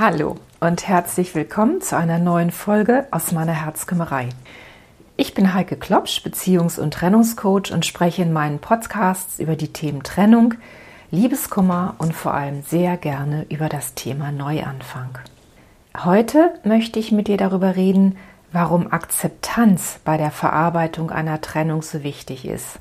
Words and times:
Hallo 0.00 0.36
und 0.60 0.88
herzlich 0.88 1.34
willkommen 1.34 1.82
zu 1.82 1.94
einer 1.94 2.18
neuen 2.18 2.52
Folge 2.52 3.06
aus 3.10 3.32
meiner 3.32 3.52
Herzkümmerei. 3.52 4.30
Ich 5.18 5.34
bin 5.34 5.52
Heike 5.52 5.76
Klopsch, 5.76 6.24
Beziehungs- 6.24 6.80
und 6.80 6.94
Trennungscoach 6.94 7.70
und 7.70 7.84
spreche 7.84 8.22
in 8.22 8.32
meinen 8.32 8.60
Podcasts 8.60 9.38
über 9.38 9.56
die 9.56 9.74
Themen 9.74 10.02
Trennung, 10.02 10.54
Liebeskummer 11.10 11.96
und 11.98 12.14
vor 12.14 12.32
allem 12.32 12.62
sehr 12.62 12.96
gerne 12.96 13.44
über 13.50 13.68
das 13.68 13.92
Thema 13.92 14.32
Neuanfang. 14.32 15.18
Heute 16.02 16.54
möchte 16.64 16.98
ich 16.98 17.12
mit 17.12 17.28
dir 17.28 17.36
darüber 17.36 17.76
reden, 17.76 18.16
warum 18.52 18.90
Akzeptanz 18.90 20.00
bei 20.02 20.16
der 20.16 20.30
Verarbeitung 20.30 21.10
einer 21.10 21.42
Trennung 21.42 21.82
so 21.82 22.02
wichtig 22.02 22.46
ist. 22.46 22.78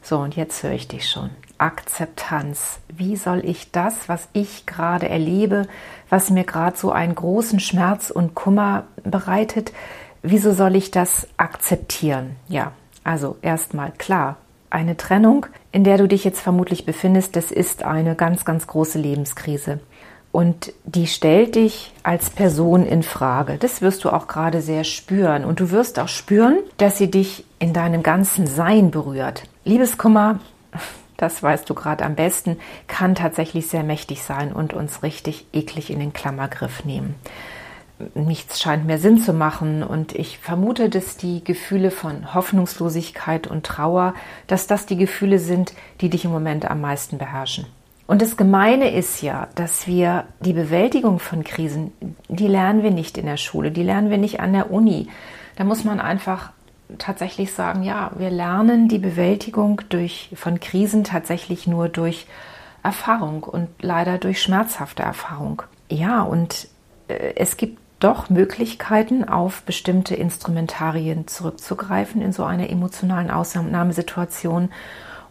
So, 0.00 0.18
und 0.18 0.34
jetzt 0.34 0.62
höre 0.62 0.72
ich 0.72 0.88
dich 0.88 1.10
schon. 1.10 1.28
Akzeptanz. 1.64 2.78
Wie 2.94 3.16
soll 3.16 3.40
ich 3.42 3.72
das, 3.72 4.06
was 4.06 4.28
ich 4.34 4.66
gerade 4.66 5.08
erlebe, 5.08 5.66
was 6.10 6.28
mir 6.28 6.44
gerade 6.44 6.76
so 6.76 6.92
einen 6.92 7.14
großen 7.14 7.58
Schmerz 7.58 8.10
und 8.10 8.34
Kummer 8.34 8.84
bereitet, 9.02 9.72
wieso 10.20 10.52
soll 10.52 10.76
ich 10.76 10.90
das 10.90 11.26
akzeptieren? 11.38 12.36
Ja, 12.48 12.72
also 13.02 13.38
erstmal 13.40 13.92
klar, 13.92 14.36
eine 14.68 14.98
Trennung, 14.98 15.46
in 15.72 15.84
der 15.84 15.96
du 15.96 16.06
dich 16.06 16.22
jetzt 16.22 16.40
vermutlich 16.40 16.84
befindest, 16.84 17.34
das 17.34 17.50
ist 17.50 17.82
eine 17.82 18.14
ganz, 18.14 18.44
ganz 18.44 18.66
große 18.66 18.98
Lebenskrise. 18.98 19.80
Und 20.32 20.74
die 20.84 21.06
stellt 21.06 21.54
dich 21.54 21.94
als 22.02 22.28
Person 22.28 22.84
in 22.84 23.02
Frage. 23.02 23.56
Das 23.56 23.80
wirst 23.80 24.04
du 24.04 24.10
auch 24.10 24.26
gerade 24.26 24.60
sehr 24.60 24.84
spüren. 24.84 25.46
Und 25.46 25.60
du 25.60 25.70
wirst 25.70 25.98
auch 25.98 26.08
spüren, 26.08 26.58
dass 26.76 26.98
sie 26.98 27.10
dich 27.10 27.46
in 27.58 27.72
deinem 27.72 28.02
ganzen 28.02 28.46
Sein 28.46 28.90
berührt. 28.90 29.44
Liebeskummer, 29.64 30.40
das 31.16 31.42
weißt 31.42 31.68
du 31.68 31.74
gerade 31.74 32.04
am 32.04 32.14
besten, 32.14 32.58
kann 32.86 33.14
tatsächlich 33.14 33.68
sehr 33.68 33.84
mächtig 33.84 34.22
sein 34.22 34.52
und 34.52 34.74
uns 34.74 35.02
richtig 35.02 35.46
eklig 35.52 35.90
in 35.90 36.00
den 36.00 36.12
Klammergriff 36.12 36.84
nehmen. 36.84 37.14
Nichts 38.14 38.60
scheint 38.60 38.86
mehr 38.86 38.98
Sinn 38.98 39.18
zu 39.18 39.32
machen 39.32 39.84
und 39.84 40.14
ich 40.14 40.38
vermute, 40.38 40.88
dass 40.88 41.16
die 41.16 41.44
Gefühle 41.44 41.92
von 41.92 42.34
Hoffnungslosigkeit 42.34 43.46
und 43.46 43.64
Trauer, 43.64 44.14
dass 44.48 44.66
das 44.66 44.86
die 44.86 44.96
Gefühle 44.96 45.38
sind, 45.38 45.74
die 46.00 46.10
dich 46.10 46.24
im 46.24 46.32
Moment 46.32 46.68
am 46.68 46.80
meisten 46.80 47.18
beherrschen. 47.18 47.66
Und 48.06 48.20
das 48.20 48.36
Gemeine 48.36 48.94
ist 48.94 49.22
ja, 49.22 49.48
dass 49.54 49.86
wir 49.86 50.24
die 50.40 50.52
Bewältigung 50.52 51.20
von 51.20 51.44
Krisen, 51.44 51.92
die 52.28 52.48
lernen 52.48 52.82
wir 52.82 52.90
nicht 52.90 53.16
in 53.16 53.26
der 53.26 53.38
Schule, 53.38 53.70
die 53.70 53.82
lernen 53.82 54.10
wir 54.10 54.18
nicht 54.18 54.40
an 54.40 54.52
der 54.52 54.70
Uni. 54.70 55.08
Da 55.56 55.64
muss 55.64 55.84
man 55.84 56.00
einfach 56.00 56.50
tatsächlich 56.98 57.52
sagen, 57.52 57.82
ja, 57.82 58.10
wir 58.16 58.30
lernen 58.30 58.88
die 58.88 58.98
Bewältigung 58.98 59.82
durch, 59.88 60.30
von 60.34 60.60
Krisen 60.60 61.04
tatsächlich 61.04 61.66
nur 61.66 61.88
durch 61.88 62.26
Erfahrung 62.82 63.44
und 63.44 63.68
leider 63.80 64.18
durch 64.18 64.42
schmerzhafte 64.42 65.02
Erfahrung. 65.02 65.62
Ja, 65.88 66.22
und 66.22 66.68
äh, 67.08 67.34
es 67.36 67.56
gibt 67.56 67.78
doch 68.00 68.28
Möglichkeiten, 68.28 69.24
auf 69.24 69.62
bestimmte 69.62 70.14
Instrumentarien 70.14 71.26
zurückzugreifen 71.26 72.20
in 72.20 72.32
so 72.32 72.44
einer 72.44 72.68
emotionalen 72.68 73.30
Ausnahmesituation. 73.30 74.70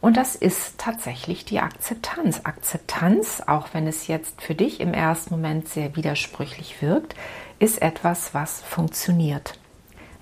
Und 0.01 0.17
das 0.17 0.35
ist 0.35 0.79
tatsächlich 0.79 1.45
die 1.45 1.59
Akzeptanz. 1.59 2.41
Akzeptanz, 2.43 3.43
auch 3.45 3.67
wenn 3.73 3.87
es 3.87 4.07
jetzt 4.07 4.41
für 4.41 4.55
dich 4.55 4.81
im 4.81 4.93
ersten 4.93 5.35
Moment 5.35 5.69
sehr 5.69 5.95
widersprüchlich 5.95 6.81
wirkt, 6.81 7.15
ist 7.59 7.81
etwas, 7.81 8.33
was 8.33 8.61
funktioniert. 8.61 9.53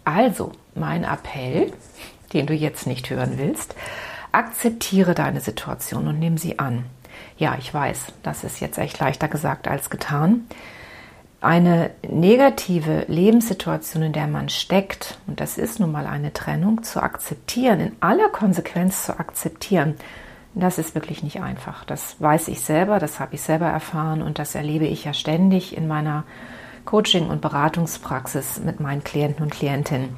Also, 0.03 0.51
mein 0.75 1.03
Appell, 1.03 1.73
den 2.33 2.47
du 2.47 2.53
jetzt 2.53 2.87
nicht 2.87 3.09
hören 3.09 3.33
willst, 3.37 3.75
akzeptiere 4.31 5.13
deine 5.13 5.41
Situation 5.41 6.07
und 6.07 6.19
nimm 6.19 6.37
sie 6.37 6.59
an. 6.59 6.85
Ja, 7.37 7.55
ich 7.59 7.73
weiß, 7.73 8.07
das 8.23 8.43
ist 8.43 8.59
jetzt 8.59 8.77
echt 8.77 8.99
leichter 8.99 9.27
gesagt 9.27 9.67
als 9.67 9.89
getan. 9.89 10.47
Eine 11.41 11.89
negative 12.07 13.05
Lebenssituation, 13.07 14.03
in 14.03 14.13
der 14.13 14.27
man 14.27 14.49
steckt, 14.49 15.17
und 15.27 15.39
das 15.39 15.57
ist 15.57 15.79
nun 15.79 15.91
mal 15.91 16.05
eine 16.05 16.33
Trennung, 16.33 16.83
zu 16.83 17.01
akzeptieren, 17.01 17.79
in 17.79 17.95
aller 17.99 18.29
Konsequenz 18.29 19.05
zu 19.05 19.19
akzeptieren, 19.19 19.95
das 20.53 20.77
ist 20.77 20.95
wirklich 20.95 21.23
nicht 21.23 21.41
einfach. 21.41 21.85
Das 21.85 22.17
weiß 22.19 22.49
ich 22.49 22.61
selber, 22.61 22.99
das 22.99 23.19
habe 23.19 23.35
ich 23.35 23.41
selber 23.41 23.67
erfahren 23.67 24.21
und 24.21 24.37
das 24.37 24.53
erlebe 24.53 24.85
ich 24.85 25.05
ja 25.05 25.13
ständig 25.13 25.75
in 25.75 25.87
meiner 25.87 26.25
Coaching- 26.85 27.29
und 27.29 27.41
Beratungspraxis 27.41 28.61
mit 28.63 28.79
meinen 28.79 29.03
Klienten 29.03 29.43
und 29.43 29.51
Klientinnen. 29.51 30.09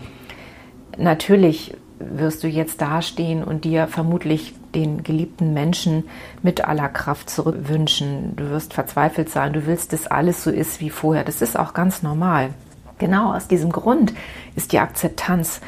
Natürlich 0.97 1.75
wirst 2.00 2.44
du 2.44 2.47
jetzt 2.47 2.81
dastehen 2.81 3.44
und 3.44 3.66
dir 3.66 3.88
vermutlich 3.88 4.53
den 4.75 5.03
geliebten 5.03 5.53
Menschen 5.53 6.06
mit 6.41 6.66
aller 6.66 6.90
Kraft 6.90 7.29
zurückwünschen. 7.29 8.35
Du 8.35 8.50
wirst 8.50 8.73
verzweifelt 8.73 9.29
sein, 9.29 9.53
du 9.53 9.66
willst, 9.66 9.94
dass 9.94 10.07
alles 10.07 10.44
so 10.44 10.52
ist 10.52 10.81
wie 10.81 10.90
vorher. 10.90 11.23
Das 11.23 11.41
ist 11.41 11.57
auch 11.57 11.73
ganz 11.73 12.03
normal. 12.03 12.50
Genau 12.97 13.34
aus 13.34 13.47
diesem 13.47 13.72
Grund 13.72 14.13
ist 14.56 14.72
die 14.72 14.79
Akzeptanz 14.79 15.62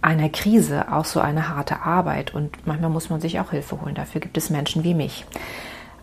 einer 0.00 0.28
Krise 0.28 0.92
auch 0.92 1.04
so 1.04 1.20
eine 1.20 1.48
harte 1.48 1.82
Arbeit 1.82 2.32
und 2.34 2.66
manchmal 2.66 2.90
muss 2.90 3.10
man 3.10 3.20
sich 3.20 3.40
auch 3.40 3.50
Hilfe 3.50 3.80
holen. 3.80 3.94
Dafür 3.94 4.20
gibt 4.20 4.36
es 4.36 4.50
Menschen 4.50 4.84
wie 4.84 4.94
mich. 4.94 5.24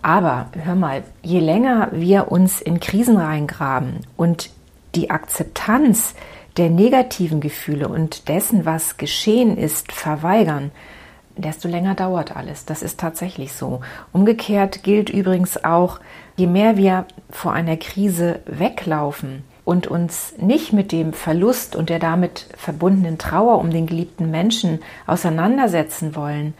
Aber 0.05 0.49
hör 0.63 0.75
mal, 0.75 1.03
je 1.23 1.39
länger 1.39 1.89
wir 1.91 2.31
uns 2.31 2.61
in 2.61 2.79
Krisen 2.79 3.17
reingraben 3.17 4.01
und 4.15 4.51
die 4.93 5.09
Akzeptanz 5.09 6.13
der 6.57 6.69
negativen 6.69 7.41
Gefühle 7.41 7.87
und 7.87 8.29
dessen, 8.29 8.65
was 8.65 8.97
geschehen 8.97 9.57
ist, 9.57 9.91
verweigern, 9.91 10.69
desto 11.35 11.67
länger 11.67 11.95
dauert 11.95 12.35
alles. 12.35 12.65
Das 12.65 12.83
ist 12.83 12.99
tatsächlich 12.99 13.53
so. 13.53 13.81
Umgekehrt 14.13 14.83
gilt 14.83 15.09
übrigens 15.09 15.63
auch, 15.63 15.99
je 16.37 16.45
mehr 16.45 16.77
wir 16.77 17.05
vor 17.31 17.53
einer 17.53 17.75
Krise 17.75 18.41
weglaufen 18.45 19.43
und 19.63 19.87
uns 19.87 20.35
nicht 20.37 20.71
mit 20.71 20.91
dem 20.91 21.13
Verlust 21.13 21.75
und 21.75 21.89
der 21.89 21.97
damit 21.97 22.45
verbundenen 22.55 23.17
Trauer 23.17 23.57
um 23.57 23.71
den 23.71 23.87
geliebten 23.87 24.29
Menschen 24.29 24.83
auseinandersetzen 25.07 26.15
wollen, 26.15 26.53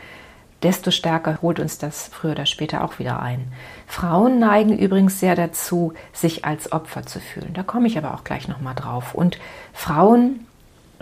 desto 0.63 0.91
stärker 0.91 1.39
holt 1.41 1.59
uns 1.59 1.77
das 1.77 2.09
früher 2.11 2.31
oder 2.31 2.45
später 2.45 2.83
auch 2.83 2.99
wieder 2.99 3.21
ein. 3.21 3.51
Frauen 3.87 4.39
neigen 4.39 4.77
übrigens 4.77 5.19
sehr 5.19 5.35
dazu, 5.35 5.93
sich 6.13 6.45
als 6.45 6.71
Opfer 6.71 7.05
zu 7.05 7.19
fühlen. 7.19 7.53
Da 7.53 7.63
komme 7.63 7.87
ich 7.87 7.97
aber 7.97 8.13
auch 8.13 8.23
gleich 8.23 8.47
nochmal 8.47 8.75
drauf. 8.75 9.13
Und 9.13 9.37
Frauen 9.73 10.45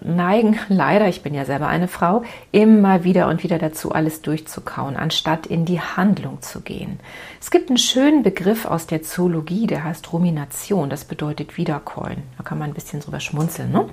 neigen 0.01 0.59
leider, 0.69 1.07
ich 1.07 1.21
bin 1.21 1.33
ja 1.33 1.45
selber 1.45 1.67
eine 1.67 1.87
Frau, 1.87 2.23
immer 2.51 3.03
wieder 3.03 3.27
und 3.27 3.43
wieder 3.43 3.57
dazu, 3.57 3.91
alles 3.91 4.21
durchzukauen, 4.21 4.95
anstatt 4.95 5.45
in 5.45 5.65
die 5.65 5.79
Handlung 5.79 6.41
zu 6.41 6.61
gehen. 6.61 6.99
Es 7.39 7.51
gibt 7.51 7.69
einen 7.69 7.77
schönen 7.77 8.23
Begriff 8.23 8.65
aus 8.65 8.87
der 8.87 9.03
Zoologie, 9.03 9.67
der 9.67 9.83
heißt 9.83 10.11
Rumination. 10.11 10.89
Das 10.89 11.05
bedeutet 11.05 11.57
Wiederkäuen. 11.57 12.23
Da 12.37 12.43
kann 12.43 12.57
man 12.57 12.71
ein 12.71 12.73
bisschen 12.73 12.99
drüber 12.99 13.19
schmunzeln. 13.19 13.71
Ne? 13.71 13.85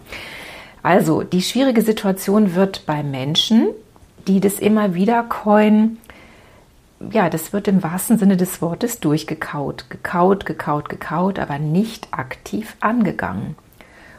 Also, 0.82 1.22
die 1.22 1.43
schwierige 1.43 1.82
Situation 1.82 2.54
wird 2.54 2.87
bei 2.87 3.03
Menschen, 3.03 3.69
die 4.26 4.41
das 4.41 4.58
immer 4.58 4.94
wieder 4.94 5.22
coin, 5.22 5.98
ja, 7.12 7.31
das 7.31 7.53
wird 7.53 7.66
im 7.69 7.82
wahrsten 7.82 8.19
Sinne 8.19 8.36
des 8.36 8.60
Wortes 8.60 9.00
durchgekaut, 9.00 9.88
gekaut, 9.88 10.44
gekaut, 10.44 10.88
gekaut, 10.88 11.38
aber 11.38 11.58
nicht 11.58 12.08
aktiv 12.10 12.76
angegangen. 12.81 13.56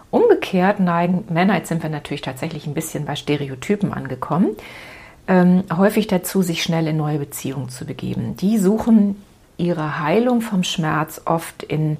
Umgekehrt 0.10 0.80
neigen 0.80 1.26
Männer, 1.30 1.58
jetzt 1.58 1.70
sind 1.70 1.84
wir 1.84 1.90
natürlich 1.90 2.22
tatsächlich 2.22 2.66
ein 2.66 2.74
bisschen 2.74 3.06
bei 3.06 3.16
Stereotypen 3.16 3.94
angekommen, 3.94 4.58
ähm, 5.28 5.64
häufig 5.76 6.08
dazu, 6.08 6.42
sich 6.42 6.64
schnell 6.64 6.88
in 6.88 6.98
neue 6.98 7.20
Beziehungen 7.20 7.70
zu 7.70 7.86
begeben. 7.86 8.36
Die 8.36 8.58
suchen 8.58 9.22
ihre 9.58 10.00
Heilung 10.00 10.42
vom 10.42 10.64
Schmerz 10.64 11.22
oft 11.26 11.64
in 11.64 11.98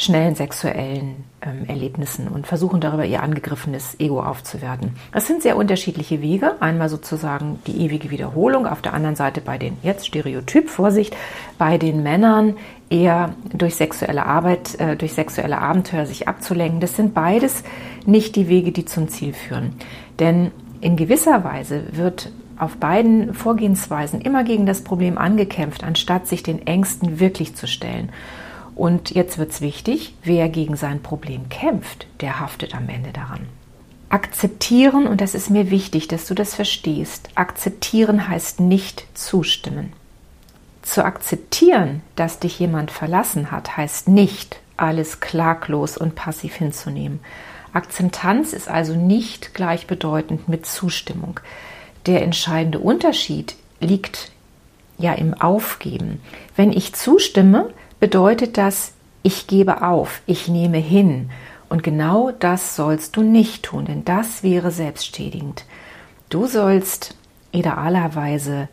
schnellen 0.00 0.34
sexuellen 0.34 1.24
ähm, 1.42 1.66
Erlebnissen 1.68 2.26
und 2.28 2.46
versuchen 2.46 2.80
darüber 2.80 3.04
ihr 3.04 3.22
angegriffenes 3.22 4.00
Ego 4.00 4.22
aufzuwerten. 4.22 4.92
Das 5.12 5.26
sind 5.26 5.42
sehr 5.42 5.58
unterschiedliche 5.58 6.22
Wege. 6.22 6.54
Einmal 6.60 6.88
sozusagen 6.88 7.58
die 7.66 7.82
ewige 7.82 8.10
Wiederholung, 8.10 8.66
auf 8.66 8.80
der 8.80 8.94
anderen 8.94 9.14
Seite 9.14 9.42
bei 9.42 9.58
den 9.58 9.76
jetzt 9.82 10.06
Stereotyp, 10.06 10.70
Vorsicht, 10.70 11.14
bei 11.58 11.76
den 11.76 12.02
Männern 12.02 12.56
eher 12.88 13.34
durch 13.52 13.74
sexuelle 13.74 14.24
Arbeit, 14.24 14.80
äh, 14.80 14.96
durch 14.96 15.12
sexuelle 15.12 15.58
Abenteuer 15.58 16.06
sich 16.06 16.26
abzulenken. 16.26 16.80
Das 16.80 16.96
sind 16.96 17.12
beides 17.12 17.62
nicht 18.06 18.36
die 18.36 18.48
Wege, 18.48 18.72
die 18.72 18.86
zum 18.86 19.08
Ziel 19.08 19.34
führen. 19.34 19.74
Denn 20.18 20.50
in 20.80 20.96
gewisser 20.96 21.44
Weise 21.44 21.82
wird 21.92 22.32
auf 22.56 22.78
beiden 22.78 23.34
Vorgehensweisen 23.34 24.22
immer 24.22 24.44
gegen 24.44 24.64
das 24.64 24.82
Problem 24.82 25.18
angekämpft, 25.18 25.84
anstatt 25.84 26.26
sich 26.26 26.42
den 26.42 26.66
Ängsten 26.66 27.20
wirklich 27.20 27.54
zu 27.54 27.66
stellen. 27.66 28.10
Und 28.74 29.10
jetzt 29.10 29.38
wird 29.38 29.50
es 29.50 29.60
wichtig, 29.60 30.14
wer 30.22 30.48
gegen 30.48 30.76
sein 30.76 31.02
Problem 31.02 31.48
kämpft, 31.48 32.06
der 32.20 32.40
haftet 32.40 32.74
am 32.74 32.88
Ende 32.88 33.12
daran. 33.12 33.46
Akzeptieren, 34.08 35.06
und 35.06 35.20
das 35.20 35.34
ist 35.34 35.50
mir 35.50 35.70
wichtig, 35.70 36.08
dass 36.08 36.26
du 36.26 36.34
das 36.34 36.54
verstehst, 36.54 37.28
akzeptieren 37.36 38.28
heißt 38.28 38.58
nicht 38.58 39.06
zustimmen. 39.14 39.92
Zu 40.82 41.04
akzeptieren, 41.04 42.02
dass 42.16 42.40
dich 42.40 42.58
jemand 42.58 42.90
verlassen 42.90 43.52
hat, 43.52 43.76
heißt 43.76 44.08
nicht, 44.08 44.60
alles 44.76 45.20
klaglos 45.20 45.96
und 45.96 46.14
passiv 46.14 46.54
hinzunehmen. 46.54 47.20
Akzeptanz 47.72 48.52
ist 48.52 48.68
also 48.68 48.94
nicht 48.94 49.54
gleichbedeutend 49.54 50.48
mit 50.48 50.66
Zustimmung. 50.66 51.38
Der 52.06 52.22
entscheidende 52.22 52.80
Unterschied 52.80 53.54
liegt 53.78 54.32
ja 54.98 55.12
im 55.12 55.34
Aufgeben. 55.34 56.20
Wenn 56.56 56.72
ich 56.72 56.94
zustimme, 56.94 57.70
bedeutet 58.00 58.58
das, 58.58 58.92
ich 59.22 59.46
gebe 59.46 59.82
auf, 59.82 60.22
ich 60.26 60.48
nehme 60.48 60.78
hin. 60.78 61.30
Und 61.68 61.82
genau 61.82 62.32
das 62.32 62.74
sollst 62.74 63.16
du 63.16 63.22
nicht 63.22 63.62
tun, 63.62 63.84
denn 63.84 64.04
das 64.04 64.42
wäre 64.42 64.70
selbstschädigend. 64.70 65.64
Du 66.28 66.46
sollst 66.46 67.14
idealerweise 67.52 68.68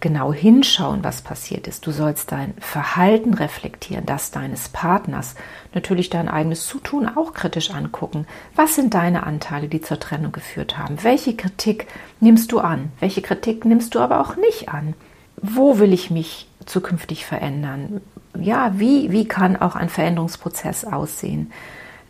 genau 0.00 0.32
hinschauen, 0.32 1.02
was 1.02 1.22
passiert 1.22 1.66
ist. 1.66 1.86
Du 1.86 1.90
sollst 1.90 2.30
dein 2.30 2.54
Verhalten 2.60 3.34
reflektieren, 3.34 4.06
das 4.06 4.30
deines 4.30 4.68
Partners, 4.68 5.34
natürlich 5.74 6.08
dein 6.10 6.28
eigenes 6.28 6.66
Zutun 6.66 7.08
auch 7.08 7.32
kritisch 7.32 7.70
angucken. 7.70 8.26
Was 8.54 8.74
sind 8.74 8.94
deine 8.94 9.24
Anteile, 9.24 9.68
die 9.68 9.80
zur 9.80 9.98
Trennung 9.98 10.32
geführt 10.32 10.78
haben? 10.78 11.02
Welche 11.02 11.34
Kritik 11.34 11.86
nimmst 12.20 12.52
du 12.52 12.60
an? 12.60 12.92
Welche 13.00 13.22
Kritik 13.22 13.64
nimmst 13.64 13.94
du 13.94 14.00
aber 14.00 14.20
auch 14.20 14.36
nicht 14.36 14.68
an? 14.68 14.94
Wo 15.36 15.78
will 15.78 15.92
ich 15.92 16.10
mich 16.10 16.48
zukünftig 16.66 17.26
verändern? 17.26 18.00
Ja, 18.40 18.78
wie, 18.78 19.10
wie 19.10 19.26
kann 19.26 19.56
auch 19.56 19.76
ein 19.76 19.88
Veränderungsprozess 19.88 20.84
aussehen? 20.84 21.52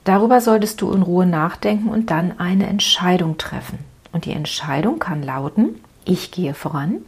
Darüber 0.04 0.40
solltest 0.40 0.80
du 0.80 0.92
in 0.92 1.02
Ruhe 1.02 1.26
nachdenken 1.26 1.88
und 1.88 2.10
dann 2.10 2.38
eine 2.38 2.66
Entscheidung 2.66 3.36
treffen. 3.38 3.78
Und 4.12 4.24
die 4.24 4.32
Entscheidung 4.32 4.98
kann 4.98 5.22
lauten, 5.22 5.80
ich 6.04 6.30
gehe 6.30 6.54
voran, 6.54 7.02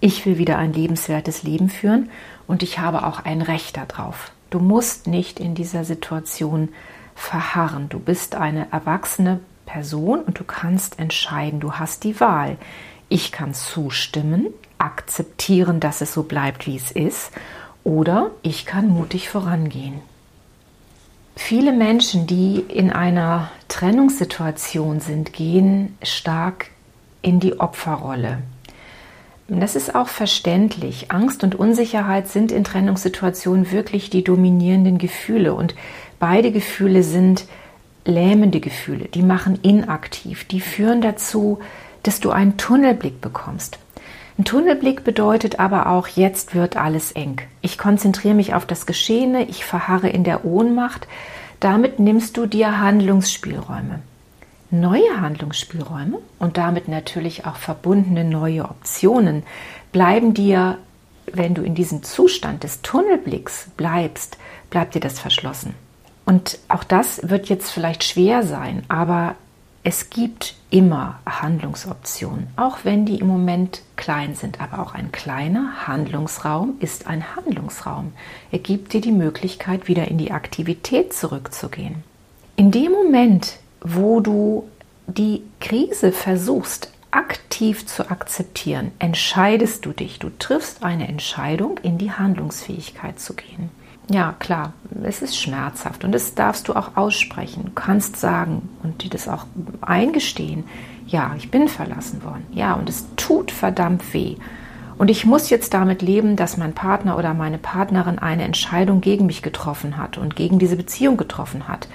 ich 0.00 0.24
will 0.26 0.38
wieder 0.38 0.58
ein 0.58 0.72
lebenswertes 0.72 1.42
Leben 1.42 1.68
führen 1.68 2.10
und 2.46 2.62
ich 2.62 2.78
habe 2.78 3.06
auch 3.06 3.24
ein 3.24 3.42
Recht 3.42 3.76
darauf. 3.76 4.30
Du 4.50 4.60
musst 4.60 5.06
nicht 5.06 5.40
in 5.40 5.54
dieser 5.54 5.84
Situation 5.84 6.68
verharren. 7.14 7.88
Du 7.88 7.98
bist 7.98 8.34
eine 8.34 8.70
erwachsene 8.70 9.40
Person 9.66 10.20
und 10.20 10.38
du 10.38 10.44
kannst 10.44 10.98
entscheiden. 10.98 11.58
Du 11.58 11.72
hast 11.72 12.04
die 12.04 12.20
Wahl. 12.20 12.56
Ich 13.08 13.32
kann 13.32 13.54
zustimmen, 13.54 14.48
akzeptieren, 14.78 15.80
dass 15.80 16.00
es 16.00 16.12
so 16.12 16.22
bleibt, 16.22 16.66
wie 16.66 16.76
es 16.76 16.90
ist, 16.90 17.32
oder 17.84 18.30
ich 18.42 18.66
kann 18.66 18.88
mutig 18.88 19.28
vorangehen. 19.28 20.00
Viele 21.36 21.72
Menschen, 21.72 22.26
die 22.26 22.64
in 22.68 22.90
einer 22.90 23.50
Trennungssituation 23.68 25.00
sind, 25.00 25.32
gehen 25.32 25.96
stark 26.02 26.70
in 27.22 27.40
die 27.40 27.60
Opferrolle. 27.60 28.38
Das 29.48 29.76
ist 29.76 29.94
auch 29.94 30.08
verständlich. 30.08 31.10
Angst 31.10 31.44
und 31.44 31.54
Unsicherheit 31.54 32.28
sind 32.28 32.50
in 32.50 32.64
Trennungssituationen 32.64 33.70
wirklich 33.72 34.08
die 34.08 34.24
dominierenden 34.24 34.96
Gefühle 34.96 35.54
und 35.54 35.74
beide 36.18 36.50
Gefühle 36.50 37.02
sind 37.02 37.44
lähmende 38.06 38.60
Gefühle, 38.60 39.06
die 39.06 39.22
machen 39.22 39.58
inaktiv, 39.62 40.44
die 40.44 40.60
führen 40.60 41.00
dazu, 41.02 41.58
dass 42.02 42.20
du 42.20 42.30
einen 42.30 42.56
Tunnelblick 42.56 43.20
bekommst. 43.20 43.78
Ein 44.36 44.44
Tunnelblick 44.44 45.04
bedeutet 45.04 45.60
aber 45.60 45.88
auch, 45.88 46.08
jetzt 46.08 46.54
wird 46.54 46.76
alles 46.76 47.12
eng. 47.12 47.40
Ich 47.60 47.78
konzentriere 47.78 48.34
mich 48.34 48.54
auf 48.54 48.66
das 48.66 48.86
Geschehene, 48.86 49.44
ich 49.44 49.64
verharre 49.64 50.08
in 50.08 50.24
der 50.24 50.44
Ohnmacht. 50.44 51.06
Damit 51.60 52.00
nimmst 52.00 52.36
du 52.36 52.46
dir 52.46 52.80
Handlungsspielräume 52.80 54.00
neue 54.80 55.20
Handlungsspielräume 55.20 56.18
und 56.38 56.56
damit 56.56 56.88
natürlich 56.88 57.46
auch 57.46 57.56
verbundene 57.56 58.24
neue 58.24 58.64
Optionen 58.64 59.44
bleiben 59.92 60.34
dir, 60.34 60.78
wenn 61.32 61.54
du 61.54 61.62
in 61.62 61.74
diesem 61.74 62.02
Zustand 62.02 62.64
des 62.64 62.82
Tunnelblicks 62.82 63.68
bleibst, 63.76 64.36
bleibt 64.70 64.94
dir 64.94 65.00
das 65.00 65.18
verschlossen. 65.18 65.74
Und 66.26 66.58
auch 66.68 66.84
das 66.84 67.28
wird 67.28 67.48
jetzt 67.48 67.70
vielleicht 67.70 68.04
schwer 68.04 68.42
sein, 68.42 68.82
aber 68.88 69.36
es 69.86 70.08
gibt 70.08 70.54
immer 70.70 71.20
Handlungsoptionen, 71.26 72.48
auch 72.56 72.78
wenn 72.84 73.04
die 73.04 73.18
im 73.18 73.26
Moment 73.26 73.82
klein 73.96 74.34
sind. 74.34 74.60
Aber 74.62 74.82
auch 74.82 74.94
ein 74.94 75.12
kleiner 75.12 75.86
Handlungsraum 75.86 76.76
ist 76.80 77.06
ein 77.06 77.36
Handlungsraum. 77.36 78.14
Er 78.50 78.60
gibt 78.60 78.94
dir 78.94 79.02
die 79.02 79.12
Möglichkeit, 79.12 79.86
wieder 79.86 80.08
in 80.08 80.16
die 80.16 80.30
Aktivität 80.30 81.12
zurückzugehen. 81.12 82.02
In 82.56 82.70
dem 82.70 82.92
Moment, 82.92 83.58
wo 83.82 84.20
du 84.20 84.66
die 85.06 85.42
Krise 85.60 86.12
versuchst 86.12 86.90
aktiv 87.10 87.86
zu 87.86 88.10
akzeptieren, 88.10 88.90
entscheidest 88.98 89.84
du 89.84 89.92
dich, 89.92 90.18
du 90.18 90.30
triffst 90.30 90.82
eine 90.82 91.06
Entscheidung, 91.08 91.78
in 91.82 91.98
die 91.98 92.10
Handlungsfähigkeit 92.10 93.20
zu 93.20 93.34
gehen. 93.34 93.68
Ja, 94.10 94.34
klar, 94.38 94.74
es 95.02 95.22
ist 95.22 95.40
schmerzhaft 95.40 96.04
und 96.04 96.12
das 96.12 96.34
darfst 96.34 96.68
du 96.68 96.74
auch 96.74 96.96
aussprechen. 96.96 97.72
Kannst 97.74 98.16
sagen 98.16 98.68
und 98.82 99.02
dir 99.02 99.10
das 99.10 99.28
auch 99.28 99.46
eingestehen. 99.80 100.64
Ja, 101.06 101.34
ich 101.38 101.50
bin 101.50 101.68
verlassen 101.68 102.22
worden. 102.22 102.46
Ja, 102.52 102.74
und 102.74 102.88
es 102.88 103.06
tut 103.16 103.50
verdammt 103.50 104.12
weh. 104.12 104.36
Und 104.96 105.10
ich 105.10 105.24
muss 105.24 105.50
jetzt 105.50 105.74
damit 105.74 106.02
leben, 106.02 106.36
dass 106.36 106.56
mein 106.56 106.72
Partner 106.72 107.18
oder 107.18 107.34
meine 107.34 107.58
Partnerin 107.58 108.18
eine 108.18 108.44
Entscheidung 108.44 109.00
gegen 109.00 109.26
mich 109.26 109.42
getroffen 109.42 109.96
hat 109.96 110.18
und 110.18 110.36
gegen 110.36 110.58
diese 110.58 110.76
Beziehung 110.76 111.16
getroffen 111.16 111.66
hat. 111.66 111.88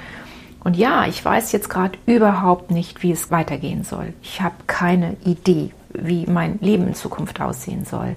Und 0.64 0.76
ja, 0.76 1.06
ich 1.08 1.24
weiß 1.24 1.52
jetzt 1.54 1.70
gerade 1.70 1.98
überhaupt 2.06 2.72
nicht, 2.72 3.02
wie 3.02 3.12
es 3.12 3.32
weitergehen 3.32 3.84
soll. 3.84 4.14
Ich 4.22 4.42
habe 4.42 4.56
keine 4.68 5.16
Idee, 5.24 5.72
wie 5.94 6.26
mein 6.26 6.60
Leben 6.60 6.88
in 6.88 6.96
Zukunft 6.96 7.40
aussehen 7.40 7.86
soll. 7.86 8.16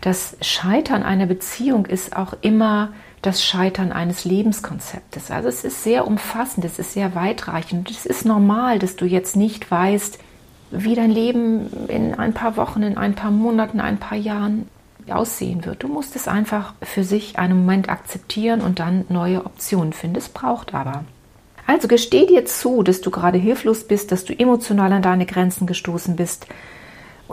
Das 0.00 0.36
Scheitern 0.40 1.02
einer 1.02 1.26
Beziehung 1.26 1.86
ist 1.86 2.16
auch 2.16 2.34
immer 2.42 2.92
das 3.26 3.42
Scheitern 3.42 3.92
eines 3.92 4.24
Lebenskonzeptes. 4.24 5.30
Also 5.30 5.48
es 5.48 5.64
ist 5.64 5.82
sehr 5.82 6.06
umfassend, 6.06 6.64
es 6.64 6.78
ist 6.78 6.92
sehr 6.92 7.14
weitreichend. 7.14 7.90
Es 7.90 8.06
ist 8.06 8.24
normal, 8.24 8.78
dass 8.78 8.96
du 8.96 9.06
jetzt 9.06 9.36
nicht 9.36 9.70
weißt, 9.70 10.18
wie 10.70 10.94
dein 10.94 11.10
Leben 11.10 11.88
in 11.88 12.14
ein 12.14 12.34
paar 12.34 12.56
Wochen, 12.56 12.82
in 12.82 12.98
ein 12.98 13.14
paar 13.14 13.30
Monaten, 13.30 13.80
ein 13.80 13.98
paar 13.98 14.18
Jahren 14.18 14.68
aussehen 15.08 15.64
wird. 15.64 15.82
Du 15.82 15.88
musst 15.88 16.16
es 16.16 16.28
einfach 16.28 16.74
für 16.82 17.04
sich 17.04 17.38
einen 17.38 17.58
Moment 17.58 17.88
akzeptieren 17.88 18.60
und 18.60 18.78
dann 18.78 19.04
neue 19.08 19.44
Optionen 19.44 19.92
finden. 19.92 20.16
Es 20.16 20.28
braucht 20.28 20.74
aber. 20.74 21.04
Also 21.66 21.88
gesteh 21.88 22.26
dir 22.26 22.44
zu, 22.44 22.82
dass 22.82 23.00
du 23.00 23.10
gerade 23.10 23.38
hilflos 23.38 23.84
bist, 23.84 24.12
dass 24.12 24.24
du 24.24 24.38
emotional 24.38 24.92
an 24.92 25.02
deine 25.02 25.26
Grenzen 25.26 25.66
gestoßen 25.66 26.16
bist. 26.16 26.46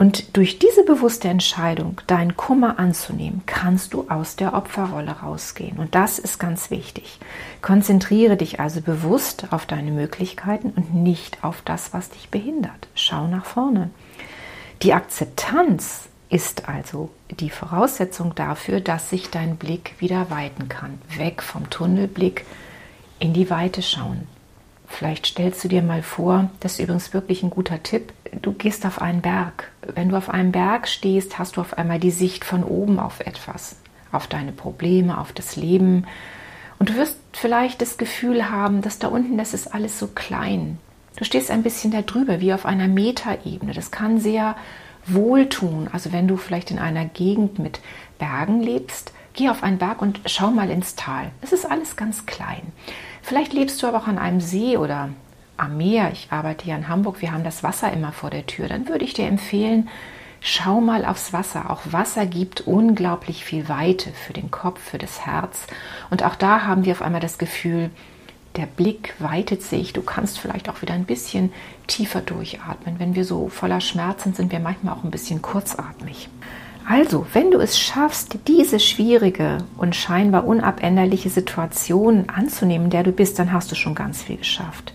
Und 0.02 0.36
durch 0.36 0.58
diese 0.58 0.82
bewusste 0.82 1.28
Entscheidung, 1.28 2.00
deinen 2.08 2.36
Kummer 2.36 2.80
anzunehmen, 2.80 3.42
kannst 3.46 3.94
du 3.94 4.08
aus 4.08 4.34
der 4.34 4.52
Opferrolle 4.52 5.12
rausgehen. 5.20 5.78
Und 5.78 5.94
das 5.94 6.18
ist 6.18 6.40
ganz 6.40 6.72
wichtig. 6.72 7.20
Konzentriere 7.60 8.36
dich 8.36 8.58
also 8.58 8.80
bewusst 8.80 9.52
auf 9.52 9.64
deine 9.64 9.92
Möglichkeiten 9.92 10.70
und 10.74 10.92
nicht 10.92 11.44
auf 11.44 11.62
das, 11.64 11.94
was 11.94 12.10
dich 12.10 12.30
behindert. 12.30 12.88
Schau 12.96 13.28
nach 13.28 13.44
vorne. 13.44 13.90
Die 14.82 14.92
Akzeptanz 14.92 16.08
ist 16.28 16.68
also 16.68 17.10
die 17.30 17.50
Voraussetzung 17.50 18.34
dafür, 18.34 18.80
dass 18.80 19.08
sich 19.08 19.30
dein 19.30 19.54
Blick 19.54 19.94
wieder 20.00 20.30
weiten 20.30 20.68
kann. 20.68 20.98
Weg 21.16 21.44
vom 21.44 21.70
Tunnelblick 21.70 22.44
in 23.20 23.34
die 23.34 23.50
Weite 23.50 23.82
schauen. 23.82 24.26
Vielleicht 24.92 25.26
stellst 25.26 25.64
du 25.64 25.68
dir 25.68 25.80
mal 25.80 26.02
vor, 26.02 26.50
das 26.60 26.74
ist 26.74 26.80
übrigens 26.80 27.14
wirklich 27.14 27.42
ein 27.42 27.48
guter 27.48 27.82
Tipp, 27.82 28.12
du 28.42 28.52
gehst 28.52 28.84
auf 28.84 29.00
einen 29.00 29.22
Berg. 29.22 29.72
Wenn 29.94 30.10
du 30.10 30.16
auf 30.16 30.28
einem 30.28 30.52
Berg 30.52 30.86
stehst, 30.86 31.38
hast 31.38 31.56
du 31.56 31.62
auf 31.62 31.78
einmal 31.78 31.98
die 31.98 32.10
Sicht 32.10 32.44
von 32.44 32.62
oben 32.62 32.98
auf 32.98 33.20
etwas, 33.20 33.76
auf 34.12 34.26
deine 34.26 34.52
Probleme, 34.52 35.16
auf 35.16 35.32
das 35.32 35.56
Leben. 35.56 36.06
Und 36.78 36.90
du 36.90 36.96
wirst 36.96 37.16
vielleicht 37.32 37.80
das 37.80 37.96
Gefühl 37.96 38.50
haben, 38.50 38.82
dass 38.82 38.98
da 38.98 39.08
unten, 39.08 39.38
das 39.38 39.54
ist 39.54 39.72
alles 39.72 39.98
so 39.98 40.08
klein. 40.08 40.78
Du 41.16 41.24
stehst 41.24 41.50
ein 41.50 41.62
bisschen 41.62 41.90
da 41.90 42.02
drüber, 42.02 42.40
wie 42.40 42.52
auf 42.52 42.66
einer 42.66 42.86
Metaebene. 42.86 43.72
Das 43.72 43.92
kann 43.92 44.20
sehr 44.20 44.56
wohltun. 45.06 45.88
Also 45.90 46.12
wenn 46.12 46.28
du 46.28 46.36
vielleicht 46.36 46.70
in 46.70 46.78
einer 46.78 47.06
Gegend 47.06 47.58
mit 47.58 47.80
Bergen 48.18 48.60
lebst, 48.62 49.12
geh 49.34 49.48
auf 49.48 49.62
einen 49.62 49.78
Berg 49.78 50.02
und 50.02 50.20
schau 50.26 50.50
mal 50.50 50.70
ins 50.70 50.94
Tal. 50.94 51.30
Es 51.40 51.52
ist 51.52 51.70
alles 51.70 51.96
ganz 51.96 52.26
klein. 52.26 52.72
Vielleicht 53.22 53.52
lebst 53.52 53.82
du 53.82 53.86
aber 53.86 53.98
auch 53.98 54.08
an 54.08 54.18
einem 54.18 54.40
See 54.40 54.76
oder 54.76 55.10
am 55.56 55.76
Meer. 55.76 56.10
Ich 56.12 56.28
arbeite 56.30 56.64
hier 56.64 56.76
in 56.76 56.88
Hamburg, 56.88 57.20
wir 57.20 57.32
haben 57.32 57.44
das 57.44 57.62
Wasser 57.62 57.92
immer 57.92 58.12
vor 58.12 58.30
der 58.30 58.46
Tür. 58.46 58.68
Dann 58.68 58.88
würde 58.88 59.04
ich 59.04 59.14
dir 59.14 59.26
empfehlen, 59.26 59.88
schau 60.40 60.80
mal 60.80 61.04
aufs 61.04 61.32
Wasser. 61.32 61.70
Auch 61.70 61.80
Wasser 61.90 62.26
gibt 62.26 62.62
unglaublich 62.62 63.44
viel 63.44 63.68
Weite 63.68 64.10
für 64.10 64.32
den 64.32 64.50
Kopf, 64.50 64.80
für 64.80 64.98
das 64.98 65.24
Herz. 65.24 65.66
Und 66.10 66.24
auch 66.24 66.34
da 66.34 66.64
haben 66.64 66.84
wir 66.84 66.92
auf 66.92 67.02
einmal 67.02 67.20
das 67.20 67.38
Gefühl, 67.38 67.90
der 68.56 68.66
Blick 68.66 69.14
weitet 69.18 69.62
sich. 69.62 69.92
Du 69.92 70.02
kannst 70.02 70.38
vielleicht 70.38 70.68
auch 70.68 70.82
wieder 70.82 70.94
ein 70.94 71.06
bisschen 71.06 71.52
tiefer 71.86 72.20
durchatmen. 72.20 72.98
Wenn 72.98 73.14
wir 73.14 73.24
so 73.24 73.48
voller 73.48 73.80
Schmerzen 73.80 74.34
sind, 74.34 74.52
wir 74.52 74.60
manchmal 74.60 74.94
auch 74.94 75.04
ein 75.04 75.10
bisschen 75.10 75.40
kurzatmig. 75.40 76.28
Also, 76.88 77.26
wenn 77.32 77.50
du 77.50 77.58
es 77.58 77.78
schaffst, 77.78 78.38
diese 78.48 78.80
schwierige 78.80 79.58
und 79.76 79.94
scheinbar 79.94 80.46
unabänderliche 80.46 81.30
Situation 81.30 82.24
anzunehmen, 82.28 82.90
der 82.90 83.02
du 83.02 83.12
bist, 83.12 83.38
dann 83.38 83.52
hast 83.52 83.70
du 83.70 83.74
schon 83.74 83.94
ganz 83.94 84.22
viel 84.22 84.36
geschafft. 84.36 84.92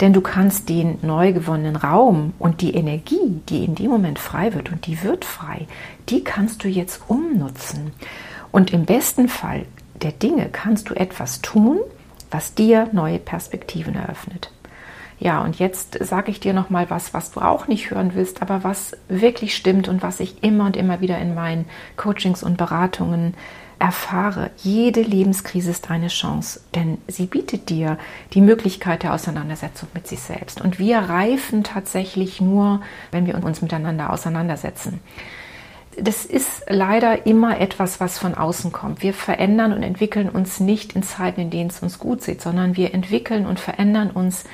Denn 0.00 0.12
du 0.12 0.20
kannst 0.20 0.68
den 0.68 0.98
neu 1.02 1.32
gewonnenen 1.32 1.76
Raum 1.76 2.34
und 2.38 2.60
die 2.60 2.74
Energie, 2.74 3.40
die 3.48 3.64
in 3.64 3.74
dem 3.74 3.90
Moment 3.90 4.18
frei 4.18 4.54
wird, 4.54 4.70
und 4.70 4.86
die 4.86 5.02
wird 5.02 5.24
frei, 5.24 5.66
die 6.08 6.24
kannst 6.24 6.64
du 6.64 6.68
jetzt 6.68 7.02
umnutzen. 7.08 7.92
Und 8.52 8.72
im 8.72 8.84
besten 8.84 9.28
Fall 9.28 9.66
der 10.02 10.12
Dinge 10.12 10.48
kannst 10.50 10.90
du 10.90 10.94
etwas 10.94 11.40
tun, 11.40 11.78
was 12.30 12.54
dir 12.54 12.88
neue 12.92 13.18
Perspektiven 13.18 13.94
eröffnet. 13.94 14.50
Ja, 15.18 15.42
und 15.42 15.58
jetzt 15.58 15.96
sage 16.04 16.30
ich 16.30 16.40
dir 16.40 16.52
noch 16.52 16.70
mal 16.70 16.90
was, 16.90 17.14
was 17.14 17.30
du 17.30 17.40
auch 17.40 17.68
nicht 17.68 17.90
hören 17.90 18.12
willst, 18.14 18.42
aber 18.42 18.64
was 18.64 18.96
wirklich 19.08 19.54
stimmt 19.54 19.88
und 19.88 20.02
was 20.02 20.20
ich 20.20 20.42
immer 20.42 20.66
und 20.66 20.76
immer 20.76 21.00
wieder 21.00 21.18
in 21.18 21.34
meinen 21.34 21.66
Coachings 21.96 22.42
und 22.42 22.56
Beratungen 22.56 23.34
erfahre, 23.78 24.50
jede 24.56 25.02
Lebenskrise 25.02 25.70
ist 25.70 25.90
eine 25.90 26.08
Chance, 26.08 26.60
denn 26.74 26.98
sie 27.06 27.26
bietet 27.26 27.68
dir 27.68 27.98
die 28.32 28.40
Möglichkeit 28.40 29.02
der 29.02 29.14
Auseinandersetzung 29.14 29.88
mit 29.94 30.06
sich 30.06 30.20
selbst. 30.20 30.60
Und 30.60 30.78
wir 30.78 30.98
reifen 30.98 31.64
tatsächlich 31.64 32.40
nur, 32.40 32.80
wenn 33.10 33.26
wir 33.26 33.42
uns 33.42 33.62
miteinander 33.62 34.12
auseinandersetzen. 34.12 35.00
Das 35.96 36.24
ist 36.24 36.64
leider 36.68 37.26
immer 37.26 37.60
etwas, 37.60 38.00
was 38.00 38.18
von 38.18 38.34
außen 38.34 38.72
kommt. 38.72 39.02
Wir 39.02 39.14
verändern 39.14 39.72
und 39.72 39.82
entwickeln 39.82 40.28
uns 40.28 40.58
nicht 40.58 40.94
in 40.94 41.04
Zeiten, 41.04 41.40
in 41.40 41.50
denen 41.50 41.70
es 41.70 41.80
uns 41.80 41.98
gut 41.98 42.22
sieht, 42.22 42.42
sondern 42.42 42.76
wir 42.76 42.94
entwickeln 42.94 43.46
und 43.46 43.60
verändern 43.60 44.10
uns 44.10 44.44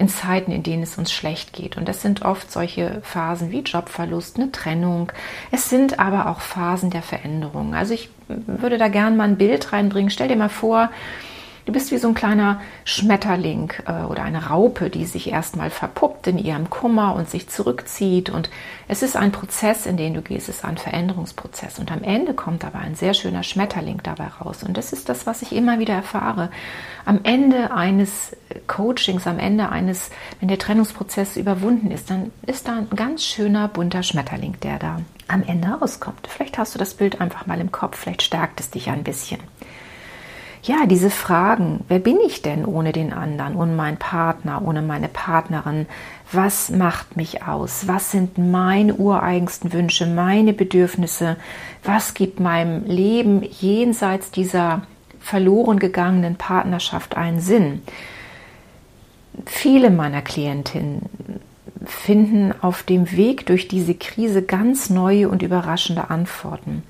in 0.00 0.08
Zeiten, 0.08 0.50
in 0.50 0.62
denen 0.62 0.82
es 0.82 0.96
uns 0.96 1.12
schlecht 1.12 1.52
geht. 1.52 1.76
Und 1.76 1.86
das 1.86 2.00
sind 2.00 2.22
oft 2.22 2.50
solche 2.50 3.02
Phasen 3.02 3.50
wie 3.50 3.60
Jobverlust, 3.60 4.38
eine 4.38 4.50
Trennung. 4.50 5.12
Es 5.50 5.68
sind 5.68 5.98
aber 5.98 6.30
auch 6.30 6.40
Phasen 6.40 6.88
der 6.88 7.02
Veränderung. 7.02 7.74
Also 7.74 7.92
ich 7.92 8.08
würde 8.26 8.78
da 8.78 8.88
gerne 8.88 9.14
mal 9.14 9.28
ein 9.28 9.36
Bild 9.36 9.74
reinbringen. 9.74 10.10
Stell 10.10 10.28
dir 10.28 10.36
mal 10.36 10.48
vor, 10.48 10.90
Du 11.70 11.74
bist 11.74 11.92
wie 11.92 11.98
so 11.98 12.08
ein 12.08 12.14
kleiner 12.14 12.60
Schmetterling 12.84 13.72
äh, 13.86 14.02
oder 14.02 14.24
eine 14.24 14.48
Raupe, 14.48 14.90
die 14.90 15.04
sich 15.04 15.30
erstmal 15.30 15.70
verpuppt 15.70 16.26
in 16.26 16.36
ihrem 16.36 16.68
Kummer 16.68 17.14
und 17.14 17.30
sich 17.30 17.48
zurückzieht. 17.48 18.28
Und 18.28 18.50
es 18.88 19.04
ist 19.04 19.16
ein 19.16 19.30
Prozess, 19.30 19.86
in 19.86 19.96
den 19.96 20.14
du 20.14 20.20
gehst, 20.20 20.48
es 20.48 20.56
ist 20.56 20.64
ein 20.64 20.78
Veränderungsprozess. 20.78 21.78
Und 21.78 21.92
am 21.92 22.02
Ende 22.02 22.34
kommt 22.34 22.64
aber 22.64 22.80
ein 22.80 22.96
sehr 22.96 23.14
schöner 23.14 23.44
Schmetterling 23.44 24.00
dabei 24.02 24.26
raus. 24.26 24.64
Und 24.64 24.76
das 24.76 24.92
ist 24.92 25.08
das, 25.08 25.28
was 25.28 25.42
ich 25.42 25.52
immer 25.52 25.78
wieder 25.78 25.94
erfahre. 25.94 26.50
Am 27.04 27.20
Ende 27.22 27.70
eines 27.70 28.36
Coachings, 28.66 29.28
am 29.28 29.38
Ende 29.38 29.68
eines, 29.68 30.10
wenn 30.40 30.48
der 30.48 30.58
Trennungsprozess 30.58 31.36
überwunden 31.36 31.92
ist, 31.92 32.10
dann 32.10 32.32
ist 32.48 32.66
da 32.66 32.78
ein 32.78 32.90
ganz 32.96 33.22
schöner 33.22 33.68
bunter 33.68 34.02
Schmetterling, 34.02 34.56
der 34.64 34.80
da 34.80 35.02
am 35.28 35.44
Ende 35.44 35.68
rauskommt. 35.68 36.26
Vielleicht 36.26 36.58
hast 36.58 36.74
du 36.74 36.80
das 36.80 36.94
Bild 36.94 37.20
einfach 37.20 37.46
mal 37.46 37.60
im 37.60 37.70
Kopf, 37.70 37.96
vielleicht 37.96 38.22
stärkt 38.22 38.58
es 38.58 38.70
dich 38.70 38.90
ein 38.90 39.04
bisschen 39.04 39.38
ja, 40.62 40.86
diese 40.86 41.10
Fragen, 41.10 41.84
wer 41.88 41.98
bin 41.98 42.18
ich 42.26 42.42
denn 42.42 42.66
ohne 42.66 42.92
den 42.92 43.12
anderen, 43.12 43.56
ohne 43.56 43.72
meinen 43.72 43.96
Partner, 43.96 44.62
ohne 44.62 44.82
meine 44.82 45.08
Partnerin? 45.08 45.86
Was 46.32 46.68
macht 46.70 47.16
mich 47.16 47.42
aus? 47.44 47.88
Was 47.88 48.10
sind 48.10 48.36
meine 48.36 48.94
ureigensten 48.94 49.72
Wünsche, 49.72 50.06
meine 50.06 50.52
Bedürfnisse? 50.52 51.36
Was 51.82 52.12
gibt 52.12 52.40
meinem 52.40 52.84
Leben 52.84 53.42
jenseits 53.42 54.30
dieser 54.30 54.82
verloren 55.18 55.78
gegangenen 55.78 56.36
Partnerschaft 56.36 57.16
einen 57.16 57.40
Sinn? 57.40 57.82
Viele 59.46 59.90
meiner 59.90 60.20
Klientinnen 60.20 61.08
finden 61.86 62.52
auf 62.60 62.82
dem 62.82 63.10
Weg 63.12 63.46
durch 63.46 63.66
diese 63.66 63.94
Krise 63.94 64.42
ganz 64.42 64.90
neue 64.90 65.30
und 65.30 65.42
überraschende 65.42 66.10
Antworten. 66.10 66.82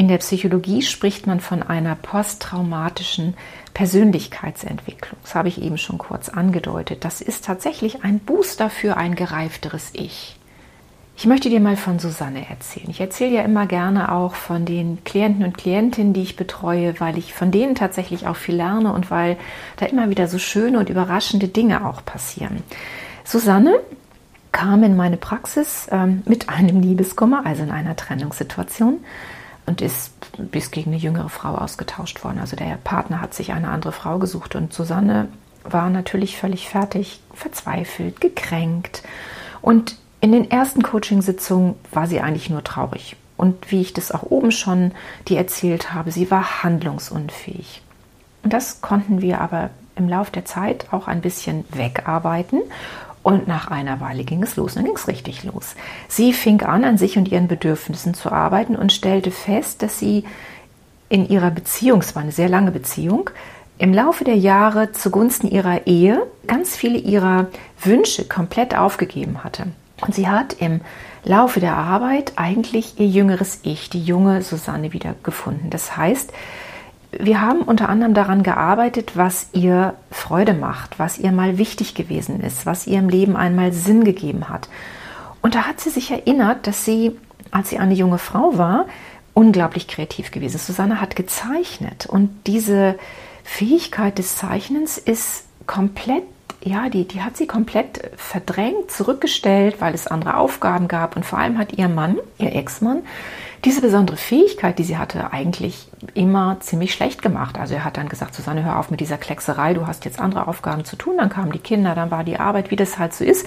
In 0.00 0.08
der 0.08 0.16
Psychologie 0.16 0.80
spricht 0.80 1.26
man 1.26 1.40
von 1.40 1.62
einer 1.62 1.94
posttraumatischen 1.94 3.34
Persönlichkeitsentwicklung. 3.74 5.20
Das 5.22 5.34
habe 5.34 5.48
ich 5.48 5.60
eben 5.60 5.76
schon 5.76 5.98
kurz 5.98 6.30
angedeutet. 6.30 7.04
Das 7.04 7.20
ist 7.20 7.44
tatsächlich 7.44 8.02
ein 8.02 8.18
Booster 8.18 8.70
für 8.70 8.96
ein 8.96 9.14
gereifteres 9.14 9.90
Ich. 9.92 10.38
Ich 11.18 11.26
möchte 11.26 11.50
dir 11.50 11.60
mal 11.60 11.76
von 11.76 11.98
Susanne 11.98 12.48
erzählen. 12.48 12.88
Ich 12.88 13.02
erzähle 13.02 13.34
ja 13.34 13.42
immer 13.42 13.66
gerne 13.66 14.10
auch 14.10 14.36
von 14.36 14.64
den 14.64 15.04
Klienten 15.04 15.44
und 15.44 15.58
Klientinnen, 15.58 16.14
die 16.14 16.22
ich 16.22 16.34
betreue, 16.34 16.98
weil 16.98 17.18
ich 17.18 17.34
von 17.34 17.50
denen 17.50 17.74
tatsächlich 17.74 18.26
auch 18.26 18.36
viel 18.36 18.56
lerne 18.56 18.94
und 18.94 19.10
weil 19.10 19.36
da 19.76 19.84
immer 19.84 20.08
wieder 20.08 20.28
so 20.28 20.38
schöne 20.38 20.78
und 20.78 20.88
überraschende 20.88 21.48
Dinge 21.48 21.86
auch 21.86 22.02
passieren. 22.06 22.62
Susanne 23.22 23.78
kam 24.50 24.82
in 24.82 24.96
meine 24.96 25.18
Praxis 25.18 25.88
ähm, 25.90 26.22
mit 26.24 26.48
einem 26.48 26.80
Liebeskummer, 26.80 27.44
also 27.44 27.64
in 27.64 27.70
einer 27.70 27.96
Trennungssituation 27.96 29.00
und 29.70 29.80
ist 29.80 30.12
bis 30.36 30.72
gegen 30.72 30.90
eine 30.90 31.00
jüngere 31.00 31.28
Frau 31.28 31.54
ausgetauscht 31.54 32.24
worden. 32.24 32.40
Also 32.40 32.56
der 32.56 32.76
Partner 32.82 33.20
hat 33.20 33.34
sich 33.34 33.52
eine 33.52 33.68
andere 33.68 33.92
Frau 33.92 34.18
gesucht 34.18 34.56
und 34.56 34.72
Susanne 34.72 35.28
war 35.62 35.90
natürlich 35.90 36.36
völlig 36.36 36.68
fertig, 36.68 37.20
verzweifelt, 37.34 38.20
gekränkt. 38.20 39.04
Und 39.62 39.96
in 40.20 40.32
den 40.32 40.50
ersten 40.50 40.82
Coachingsitzungen 40.82 41.76
war 41.92 42.08
sie 42.08 42.20
eigentlich 42.20 42.50
nur 42.50 42.64
traurig. 42.64 43.16
Und 43.36 43.70
wie 43.70 43.80
ich 43.80 43.92
das 43.92 44.10
auch 44.10 44.24
oben 44.24 44.50
schon 44.50 44.90
dir 45.28 45.38
erzählt 45.38 45.94
habe, 45.94 46.10
sie 46.10 46.32
war 46.32 46.64
handlungsunfähig. 46.64 47.80
Und 48.42 48.52
das 48.52 48.80
konnten 48.80 49.22
wir 49.22 49.40
aber 49.40 49.70
im 49.94 50.08
Laufe 50.08 50.32
der 50.32 50.46
Zeit 50.46 50.92
auch 50.92 51.06
ein 51.06 51.20
bisschen 51.20 51.64
wegarbeiten 51.70 52.62
und 53.22 53.46
nach 53.46 53.68
einer 53.70 54.00
Weile 54.00 54.24
ging 54.24 54.42
es 54.42 54.56
los, 54.56 54.74
dann 54.74 54.84
ging 54.84 54.96
es 54.96 55.08
richtig 55.08 55.44
los. 55.44 55.74
Sie 56.08 56.32
fing 56.32 56.62
an, 56.62 56.84
an 56.84 56.98
sich 56.98 57.18
und 57.18 57.28
ihren 57.28 57.48
Bedürfnissen 57.48 58.14
zu 58.14 58.32
arbeiten 58.32 58.76
und 58.76 58.92
stellte 58.92 59.30
fest, 59.30 59.82
dass 59.82 59.98
sie 59.98 60.24
in 61.08 61.28
ihrer 61.28 61.50
Beziehung, 61.50 62.00
es 62.00 62.14
war 62.14 62.22
eine 62.22 62.32
sehr 62.32 62.48
lange 62.48 62.70
Beziehung, 62.70 63.30
im 63.78 63.92
Laufe 63.94 64.24
der 64.24 64.36
Jahre 64.36 64.92
zugunsten 64.92 65.48
ihrer 65.50 65.86
Ehe 65.86 66.26
ganz 66.46 66.76
viele 66.76 66.98
ihrer 66.98 67.48
Wünsche 67.82 68.26
komplett 68.26 68.76
aufgegeben 68.76 69.42
hatte. 69.42 69.66
Und 70.00 70.14
sie 70.14 70.28
hat 70.28 70.54
im 70.54 70.80
Laufe 71.24 71.60
der 71.60 71.76
Arbeit 71.76 72.32
eigentlich 72.36 72.98
ihr 72.98 73.06
jüngeres 73.06 73.60
Ich, 73.62 73.90
die 73.90 74.02
junge 74.02 74.42
Susanne, 74.42 74.92
wieder 74.92 75.14
gefunden. 75.22 75.70
Das 75.70 75.96
heißt, 75.96 76.32
wir 77.12 77.40
haben 77.40 77.62
unter 77.62 77.88
anderem 77.88 78.14
daran 78.14 78.42
gearbeitet, 78.42 79.16
was 79.16 79.48
ihr 79.52 79.94
Freude 80.10 80.54
macht, 80.54 80.98
was 80.98 81.18
ihr 81.18 81.32
mal 81.32 81.58
wichtig 81.58 81.94
gewesen 81.94 82.40
ist, 82.40 82.66
was 82.66 82.86
ihr 82.86 82.98
im 82.98 83.08
Leben 83.08 83.36
einmal 83.36 83.72
Sinn 83.72 84.04
gegeben 84.04 84.48
hat. 84.48 84.68
Und 85.42 85.54
da 85.54 85.66
hat 85.66 85.80
sie 85.80 85.90
sich 85.90 86.10
erinnert, 86.10 86.66
dass 86.66 86.84
sie, 86.84 87.16
als 87.50 87.70
sie 87.70 87.78
eine 87.78 87.94
junge 87.94 88.18
Frau 88.18 88.58
war, 88.58 88.86
unglaublich 89.34 89.88
kreativ 89.88 90.30
gewesen 90.30 90.56
ist. 90.56 90.66
Susanne 90.66 91.00
hat 91.00 91.16
gezeichnet 91.16 92.06
und 92.06 92.30
diese 92.46 92.98
Fähigkeit 93.42 94.18
des 94.18 94.36
Zeichnens 94.36 94.98
ist 94.98 95.44
komplett, 95.66 96.24
ja, 96.62 96.88
die, 96.90 97.08
die 97.08 97.22
hat 97.22 97.36
sie 97.36 97.46
komplett 97.46 98.10
verdrängt, 98.16 98.90
zurückgestellt, 98.90 99.80
weil 99.80 99.94
es 99.94 100.06
andere 100.06 100.36
Aufgaben 100.36 100.88
gab 100.88 101.16
und 101.16 101.24
vor 101.24 101.38
allem 101.38 101.58
hat 101.58 101.72
ihr 101.72 101.88
Mann, 101.88 102.18
ihr 102.38 102.54
Ex-Mann, 102.54 103.02
diese 103.64 103.82
besondere 103.82 104.16
Fähigkeit, 104.16 104.78
die 104.78 104.84
sie 104.84 104.96
hatte, 104.96 105.32
eigentlich 105.32 105.88
immer 106.14 106.58
ziemlich 106.60 106.94
schlecht 106.94 107.20
gemacht. 107.20 107.58
Also 107.58 107.74
er 107.74 107.84
hat 107.84 107.96
dann 107.96 108.08
gesagt, 108.08 108.34
Susanne, 108.34 108.64
hör 108.64 108.78
auf 108.78 108.90
mit 108.90 109.00
dieser 109.00 109.18
Kleckserei, 109.18 109.74
du 109.74 109.86
hast 109.86 110.04
jetzt 110.04 110.20
andere 110.20 110.48
Aufgaben 110.48 110.84
zu 110.84 110.96
tun. 110.96 111.18
Dann 111.18 111.28
kamen 111.28 111.52
die 111.52 111.58
Kinder, 111.58 111.94
dann 111.94 112.10
war 112.10 112.24
die 112.24 112.38
Arbeit, 112.38 112.70
wie 112.70 112.76
das 112.76 112.98
halt 112.98 113.12
so 113.12 113.24
ist. 113.24 113.46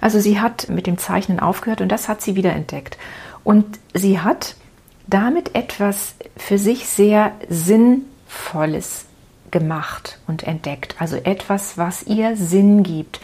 Also 0.00 0.18
sie 0.18 0.40
hat 0.40 0.68
mit 0.68 0.86
dem 0.86 0.98
Zeichnen 0.98 1.38
aufgehört 1.38 1.80
und 1.80 1.90
das 1.90 2.08
hat 2.08 2.22
sie 2.22 2.34
wieder 2.34 2.52
entdeckt. 2.52 2.98
Und 3.44 3.78
sie 3.94 4.20
hat 4.20 4.56
damit 5.06 5.54
etwas 5.54 6.14
für 6.36 6.58
sich 6.58 6.86
sehr 6.86 7.32
Sinnvolles 7.48 9.06
gemacht 9.50 10.18
und 10.26 10.42
entdeckt. 10.42 10.96
Also 10.98 11.16
etwas, 11.16 11.78
was 11.78 12.02
ihr 12.04 12.36
Sinn 12.36 12.82
gibt. 12.82 13.20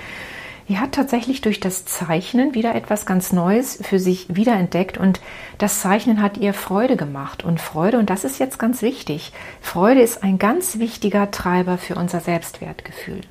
Hat 0.77 0.93
tatsächlich 0.93 1.41
durch 1.41 1.61
das 1.61 1.87
Zeichnen 1.87 2.55
wieder 2.55 2.75
etwas 2.75 3.07
ganz 3.07 3.33
Neues 3.33 3.79
für 3.83 3.99
sich 3.99 4.27
wiederentdeckt 4.29 4.99
und 4.99 5.21
das 5.57 5.81
Zeichnen 5.81 6.21
hat 6.21 6.37
ihr 6.37 6.53
Freude 6.53 6.97
gemacht. 6.97 7.43
Und 7.43 7.61
Freude, 7.61 7.99
und 7.99 8.11
das 8.11 8.25
ist 8.25 8.39
jetzt 8.39 8.59
ganz 8.59 8.83
wichtig, 8.83 9.33
Freude 9.61 10.03
ist 10.03 10.23
ein 10.23 10.39
ganz 10.39 10.79
wichtiger 10.79 11.31
Treiber 11.31 11.79
für 11.79 11.95
unser 11.95 12.21
Selbstwertgefühl. 12.21 13.23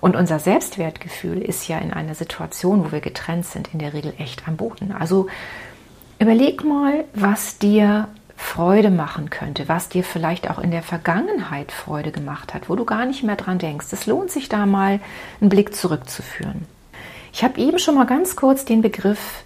Und 0.00 0.16
unser 0.16 0.38
Selbstwertgefühl 0.38 1.42
ist 1.42 1.68
ja 1.68 1.78
in 1.78 1.92
einer 1.92 2.14
Situation, 2.14 2.84
wo 2.84 2.92
wir 2.92 3.00
getrennt 3.00 3.46
sind, 3.46 3.70
in 3.72 3.80
der 3.80 3.92
Regel 3.92 4.14
echt 4.18 4.48
am 4.48 4.56
Boden. 4.56 4.92
Also 4.92 5.26
überleg 6.18 6.64
mal, 6.64 7.04
was 7.14 7.58
dir 7.58 8.08
Freude 8.36 8.90
machen 8.90 9.30
könnte, 9.30 9.68
was 9.68 9.88
dir 9.88 10.04
vielleicht 10.04 10.48
auch 10.48 10.58
in 10.58 10.70
der 10.70 10.82
Vergangenheit 10.82 11.72
Freude 11.72 12.12
gemacht 12.12 12.54
hat, 12.54 12.70
wo 12.70 12.76
du 12.76 12.84
gar 12.84 13.04
nicht 13.04 13.24
mehr 13.24 13.36
dran 13.36 13.58
denkst. 13.58 13.86
Es 13.90 14.06
lohnt 14.06 14.30
sich 14.30 14.48
da 14.48 14.64
mal 14.64 15.00
einen 15.40 15.50
Blick 15.50 15.74
zurückzuführen. 15.74 16.66
Ich 17.32 17.44
habe 17.44 17.60
eben 17.60 17.78
schon 17.78 17.94
mal 17.94 18.06
ganz 18.06 18.36
kurz 18.36 18.64
den 18.64 18.82
Begriff 18.82 19.44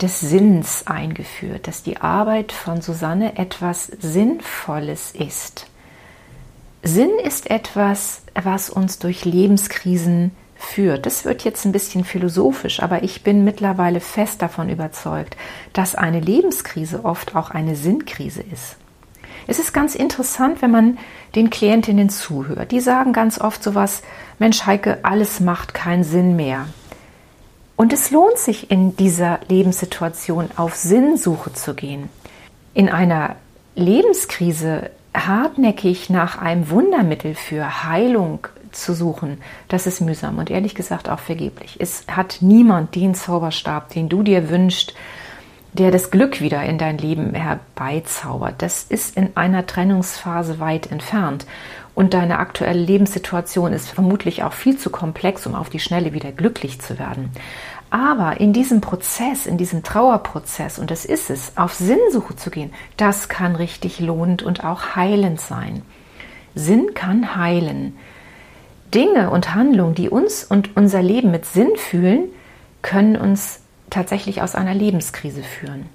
des 0.00 0.20
Sinns 0.20 0.86
eingeführt, 0.86 1.66
dass 1.66 1.82
die 1.82 1.98
Arbeit 1.98 2.52
von 2.52 2.82
Susanne 2.82 3.38
etwas 3.38 3.86
Sinnvolles 3.86 5.12
ist. 5.12 5.66
Sinn 6.82 7.18
ist 7.22 7.50
etwas, 7.50 8.22
was 8.34 8.70
uns 8.70 8.98
durch 8.98 9.24
Lebenskrisen 9.24 10.32
führt. 10.54 11.06
Das 11.06 11.24
wird 11.24 11.44
jetzt 11.44 11.64
ein 11.64 11.72
bisschen 11.72 12.04
philosophisch, 12.04 12.80
aber 12.80 13.02
ich 13.02 13.22
bin 13.22 13.44
mittlerweile 13.44 14.00
fest 14.00 14.42
davon 14.42 14.68
überzeugt, 14.68 15.36
dass 15.72 15.94
eine 15.94 16.20
Lebenskrise 16.20 17.04
oft 17.04 17.34
auch 17.34 17.50
eine 17.50 17.76
Sinnkrise 17.76 18.42
ist. 18.42 18.76
Es 19.46 19.58
ist 19.58 19.72
ganz 19.72 19.94
interessant, 19.94 20.60
wenn 20.62 20.70
man 20.70 20.98
den 21.34 21.50
Klientinnen 21.50 22.08
zuhört. 22.08 22.72
Die 22.72 22.80
sagen 22.80 23.12
ganz 23.12 23.40
oft 23.40 23.62
sowas, 23.62 24.02
Mensch 24.38 24.66
Heike, 24.66 24.98
alles 25.02 25.40
macht 25.40 25.72
keinen 25.72 26.04
Sinn 26.04 26.36
mehr. 26.36 26.66
Und 27.76 27.92
es 27.92 28.10
lohnt 28.10 28.38
sich 28.38 28.70
in 28.70 28.96
dieser 28.96 29.40
Lebenssituation 29.48 30.48
auf 30.56 30.74
Sinnsuche 30.74 31.52
zu 31.52 31.74
gehen. 31.74 32.08
In 32.72 32.88
einer 32.88 33.36
Lebenskrise 33.74 34.90
hartnäckig 35.14 36.10
nach 36.10 36.38
einem 36.38 36.70
Wundermittel 36.70 37.34
für 37.34 37.84
Heilung 37.84 38.46
zu 38.72 38.94
suchen, 38.94 39.38
das 39.68 39.86
ist 39.86 40.00
mühsam 40.00 40.38
und 40.38 40.50
ehrlich 40.50 40.74
gesagt 40.74 41.08
auch 41.08 41.18
vergeblich. 41.18 41.76
Es 41.78 42.04
hat 42.08 42.38
niemand 42.40 42.94
den 42.94 43.14
Zauberstab, 43.14 43.90
den 43.90 44.08
du 44.08 44.22
dir 44.22 44.50
wünschst, 44.50 44.94
der 45.72 45.90
das 45.90 46.10
Glück 46.10 46.40
wieder 46.40 46.62
in 46.64 46.78
dein 46.78 46.98
Leben 46.98 47.34
herbeizaubert. 47.34 48.56
Das 48.58 48.84
ist 48.84 49.16
in 49.16 49.36
einer 49.36 49.66
Trennungsphase 49.66 50.58
weit 50.58 50.90
entfernt. 50.90 51.46
Und 51.96 52.12
deine 52.12 52.40
aktuelle 52.40 52.78
Lebenssituation 52.78 53.72
ist 53.72 53.88
vermutlich 53.88 54.42
auch 54.42 54.52
viel 54.52 54.76
zu 54.76 54.90
komplex, 54.90 55.46
um 55.46 55.54
auf 55.54 55.70
die 55.70 55.80
Schnelle 55.80 56.12
wieder 56.12 56.30
glücklich 56.30 56.78
zu 56.78 56.98
werden. 56.98 57.30
Aber 57.88 58.38
in 58.38 58.52
diesem 58.52 58.82
Prozess, 58.82 59.46
in 59.46 59.56
diesem 59.56 59.82
Trauerprozess, 59.82 60.78
und 60.78 60.90
das 60.90 61.06
ist 61.06 61.30
es, 61.30 61.56
auf 61.56 61.72
Sinnsuche 61.72 62.36
zu 62.36 62.50
gehen, 62.50 62.70
das 62.98 63.30
kann 63.30 63.56
richtig 63.56 63.98
lohnend 63.98 64.42
und 64.42 64.62
auch 64.62 64.94
heilend 64.94 65.40
sein. 65.40 65.80
Sinn 66.54 66.92
kann 66.92 67.34
heilen. 67.34 67.96
Dinge 68.94 69.30
und 69.30 69.54
Handlungen, 69.54 69.94
die 69.94 70.10
uns 70.10 70.44
und 70.44 70.76
unser 70.76 71.00
Leben 71.00 71.30
mit 71.30 71.46
Sinn 71.46 71.76
fühlen, 71.76 72.24
können 72.82 73.16
uns 73.16 73.60
tatsächlich 73.88 74.42
aus 74.42 74.54
einer 74.54 74.74
Lebenskrise 74.74 75.42
führen. 75.42 75.86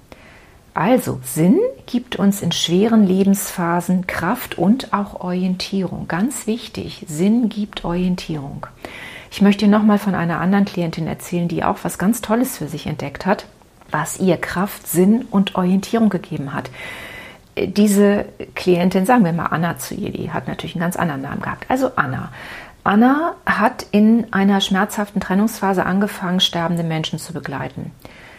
Also 0.74 1.20
Sinn 1.22 1.60
gibt 1.86 2.16
uns 2.16 2.42
in 2.42 2.52
schweren 2.52 3.06
Lebensphasen 3.06 4.06
Kraft 4.06 4.58
und 4.58 4.92
auch 4.92 5.20
Orientierung. 5.20 6.08
Ganz 6.08 6.46
wichtig, 6.46 7.04
Sinn 7.08 7.48
gibt 7.48 7.84
Orientierung. 7.84 8.66
Ich 9.30 9.40
möchte 9.40 9.66
nochmal 9.66 9.98
von 9.98 10.14
einer 10.14 10.40
anderen 10.40 10.64
Klientin 10.64 11.06
erzählen, 11.06 11.48
die 11.48 11.64
auch 11.64 11.78
was 11.82 11.98
ganz 11.98 12.20
Tolles 12.20 12.58
für 12.58 12.68
sich 12.68 12.86
entdeckt 12.86 13.24
hat, 13.24 13.46
was 13.90 14.20
ihr 14.20 14.36
Kraft, 14.36 14.86
Sinn 14.86 15.26
und 15.30 15.54
Orientierung 15.54 16.08
gegeben 16.08 16.52
hat. 16.52 16.70
Diese 17.56 18.26
Klientin, 18.54 19.06
sagen 19.06 19.24
wir 19.24 19.32
mal 19.32 19.46
Anna 19.46 19.78
zu 19.78 19.94
ihr, 19.94 20.10
die 20.10 20.30
hat 20.30 20.48
natürlich 20.48 20.74
einen 20.74 20.82
ganz 20.82 20.96
anderen 20.96 21.22
Namen 21.22 21.42
gehabt. 21.42 21.66
Also 21.68 21.92
Anna. 21.96 22.30
Anna 22.84 23.34
hat 23.46 23.86
in 23.92 24.32
einer 24.32 24.60
schmerzhaften 24.60 25.20
Trennungsphase 25.20 25.86
angefangen, 25.86 26.40
sterbende 26.40 26.82
Menschen 26.82 27.18
zu 27.18 27.32
begleiten. 27.32 27.92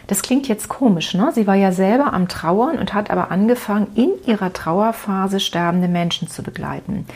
Das 0.06 0.22
klingt 0.22 0.48
jetzt 0.48 0.68
komisch, 0.68 1.14
ne? 1.14 1.32
Sie 1.34 1.46
war 1.46 1.54
ja 1.54 1.72
selber 1.72 2.12
am 2.12 2.28
Trauern 2.28 2.78
und 2.78 2.92
hat 2.92 3.10
aber 3.10 3.30
angefangen, 3.30 3.86
in 3.94 4.10
ihrer 4.26 4.52
Trauerphase 4.52 5.40
sterbende 5.40 5.88
Menschen 5.88 6.28
zu 6.28 6.42
begleiten 6.42 7.06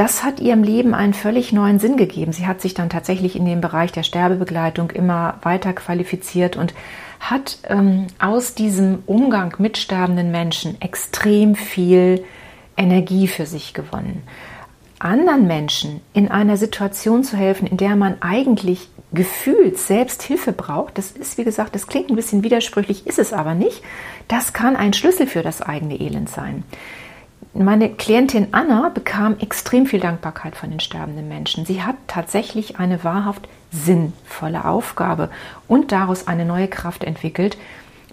das 0.00 0.24
hat 0.24 0.40
ihrem 0.40 0.62
Leben 0.62 0.94
einen 0.94 1.12
völlig 1.12 1.52
neuen 1.52 1.78
Sinn 1.78 1.98
gegeben. 1.98 2.32
Sie 2.32 2.46
hat 2.46 2.62
sich 2.62 2.72
dann 2.72 2.88
tatsächlich 2.88 3.36
in 3.36 3.44
dem 3.44 3.60
Bereich 3.60 3.92
der 3.92 4.02
Sterbebegleitung 4.02 4.90
immer 4.92 5.34
weiter 5.42 5.74
qualifiziert 5.74 6.56
und 6.56 6.72
hat 7.20 7.58
ähm, 7.68 8.06
aus 8.18 8.54
diesem 8.54 9.02
Umgang 9.04 9.54
mit 9.58 9.76
sterbenden 9.76 10.30
Menschen 10.30 10.80
extrem 10.80 11.54
viel 11.54 12.24
Energie 12.78 13.26
für 13.26 13.44
sich 13.44 13.74
gewonnen. 13.74 14.22
Anderen 14.98 15.46
Menschen 15.46 16.00
in 16.14 16.30
einer 16.30 16.56
Situation 16.56 17.22
zu 17.22 17.36
helfen, 17.36 17.66
in 17.66 17.76
der 17.76 17.94
man 17.94 18.22
eigentlich 18.22 18.88
gefühlt 19.12 19.78
selbst 19.78 20.22
Hilfe 20.22 20.52
braucht, 20.52 20.98
das 20.98 21.10
ist, 21.12 21.38
wie 21.38 21.44
gesagt, 21.44 21.74
das 21.74 21.86
klingt 21.86 22.10
ein 22.10 22.16
bisschen 22.16 22.44
widersprüchlich, 22.44 23.06
ist 23.06 23.18
es 23.18 23.32
aber 23.32 23.54
nicht. 23.54 23.82
Das 24.28 24.52
kann 24.52 24.76
ein 24.76 24.92
Schlüssel 24.92 25.26
für 25.26 25.42
das 25.42 25.62
eigene 25.62 26.00
Elend 26.00 26.28
sein 26.28 26.64
meine 27.52 27.90
Klientin 27.90 28.48
Anna 28.52 28.90
bekam 28.90 29.36
extrem 29.40 29.86
viel 29.86 30.00
Dankbarkeit 30.00 30.56
von 30.56 30.70
den 30.70 30.80
sterbenden 30.80 31.28
Menschen. 31.28 31.66
Sie 31.66 31.82
hat 31.82 31.96
tatsächlich 32.06 32.78
eine 32.78 33.02
wahrhaft 33.02 33.48
sinnvolle 33.72 34.64
Aufgabe 34.64 35.30
und 35.66 35.92
daraus 35.92 36.26
eine 36.26 36.44
neue 36.44 36.68
Kraft 36.68 37.04
entwickelt, 37.04 37.56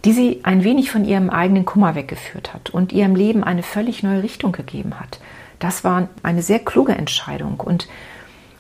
die 0.05 0.13
sie 0.13 0.39
ein 0.43 0.63
wenig 0.63 0.91
von 0.91 1.05
ihrem 1.05 1.29
eigenen 1.29 1.65
Kummer 1.65 1.95
weggeführt 1.95 2.53
hat 2.53 2.69
und 2.69 2.91
ihrem 2.93 3.15
Leben 3.15 3.43
eine 3.43 3.63
völlig 3.63 4.03
neue 4.03 4.23
Richtung 4.23 4.51
gegeben 4.51 4.99
hat. 4.99 5.19
Das 5.59 5.83
war 5.83 6.07
eine 6.23 6.41
sehr 6.41 6.59
kluge 6.59 6.93
Entscheidung. 6.93 7.59
Und 7.59 7.87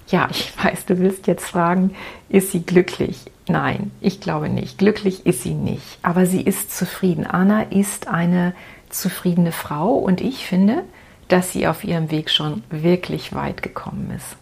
ja, 0.07 0.27
ich 0.31 0.53
weiß, 0.63 0.85
du 0.85 0.99
willst 0.99 1.27
jetzt 1.27 1.47
fragen, 1.47 1.95
ist 2.29 2.51
sie 2.51 2.61
glücklich? 2.61 3.25
Nein, 3.47 3.91
ich 4.01 4.19
glaube 4.19 4.49
nicht. 4.49 4.77
Glücklich 4.77 5.25
ist 5.25 5.43
sie 5.43 5.53
nicht. 5.53 5.99
Aber 6.01 6.25
sie 6.25 6.41
ist 6.41 6.75
zufrieden. 6.75 7.25
Anna 7.25 7.63
ist 7.63 8.07
eine 8.07 8.53
zufriedene 8.89 9.51
Frau 9.51 9.93
und 9.93 10.21
ich 10.21 10.45
finde, 10.45 10.83
dass 11.27 11.51
sie 11.51 11.67
auf 11.67 11.83
ihrem 11.83 12.11
Weg 12.11 12.29
schon 12.29 12.63
wirklich 12.69 13.33
weit 13.33 13.61
gekommen 13.61 14.11
ist. 14.15 14.37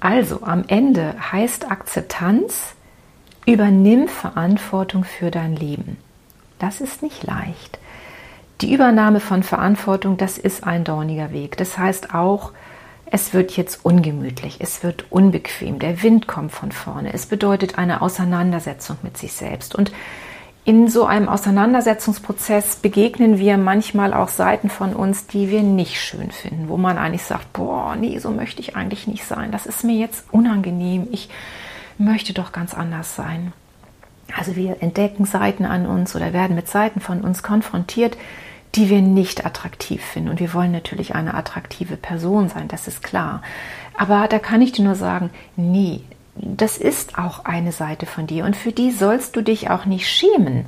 Also 0.00 0.42
am 0.42 0.64
Ende 0.68 1.14
heißt 1.32 1.70
Akzeptanz, 1.70 2.74
übernimm 3.46 4.08
Verantwortung 4.08 5.04
für 5.04 5.30
dein 5.30 5.54
Leben. 5.54 5.96
Das 6.58 6.80
ist 6.80 7.02
nicht 7.02 7.22
leicht. 7.24 7.78
Die 8.60 8.72
Übernahme 8.72 9.20
von 9.20 9.42
Verantwortung, 9.42 10.16
das 10.16 10.38
ist 10.38 10.64
ein 10.64 10.84
dorniger 10.84 11.30
Weg. 11.32 11.56
Das 11.56 11.76
heißt 11.76 12.14
auch, 12.14 12.52
es 13.10 13.32
wird 13.32 13.56
jetzt 13.56 13.84
ungemütlich, 13.84 14.56
es 14.60 14.82
wird 14.82 15.06
unbequem, 15.10 15.78
der 15.78 16.02
Wind 16.02 16.26
kommt 16.26 16.52
von 16.52 16.72
vorne. 16.72 17.12
Es 17.12 17.26
bedeutet 17.26 17.78
eine 17.78 18.02
Auseinandersetzung 18.02 18.96
mit 19.02 19.16
sich 19.16 19.32
selbst. 19.32 19.74
Und 19.74 19.92
in 20.64 20.88
so 20.88 21.04
einem 21.04 21.28
Auseinandersetzungsprozess 21.28 22.76
begegnen 22.76 23.38
wir 23.38 23.56
manchmal 23.56 24.12
auch 24.12 24.28
Seiten 24.28 24.68
von 24.68 24.94
uns, 24.94 25.28
die 25.28 25.48
wir 25.48 25.62
nicht 25.62 26.00
schön 26.00 26.32
finden, 26.32 26.68
wo 26.68 26.76
man 26.76 26.98
eigentlich 26.98 27.22
sagt, 27.22 27.52
boah, 27.52 27.94
nee, 27.94 28.18
so 28.18 28.30
möchte 28.30 28.60
ich 28.60 28.74
eigentlich 28.74 29.06
nicht 29.06 29.24
sein. 29.24 29.52
Das 29.52 29.66
ist 29.66 29.84
mir 29.84 29.94
jetzt 29.94 30.24
unangenehm. 30.32 31.06
Ich 31.12 31.28
möchte 31.98 32.32
doch 32.32 32.50
ganz 32.50 32.74
anders 32.74 33.14
sein. 33.14 33.52
Also 34.36 34.56
wir 34.56 34.82
entdecken 34.82 35.24
Seiten 35.24 35.64
an 35.64 35.86
uns 35.86 36.16
oder 36.16 36.32
werden 36.32 36.56
mit 36.56 36.68
Seiten 36.68 36.98
von 36.98 37.20
uns 37.20 37.44
konfrontiert, 37.44 38.16
die 38.76 38.90
wir 38.90 39.00
nicht 39.00 39.46
attraktiv 39.46 40.02
finden. 40.02 40.28
Und 40.28 40.40
wir 40.40 40.52
wollen 40.54 40.72
natürlich 40.72 41.14
eine 41.14 41.34
attraktive 41.34 41.96
Person 41.96 42.48
sein, 42.48 42.68
das 42.68 42.88
ist 42.88 43.02
klar. 43.02 43.42
Aber 43.96 44.28
da 44.28 44.38
kann 44.38 44.60
ich 44.60 44.72
dir 44.72 44.84
nur 44.84 44.94
sagen, 44.94 45.30
nee, 45.56 46.02
das 46.34 46.76
ist 46.76 47.18
auch 47.18 47.44
eine 47.44 47.72
Seite 47.72 48.06
von 48.06 48.26
dir 48.26 48.44
und 48.44 48.56
für 48.56 48.72
die 48.72 48.90
sollst 48.90 49.36
du 49.36 49.40
dich 49.40 49.70
auch 49.70 49.86
nicht 49.86 50.06
schämen, 50.06 50.66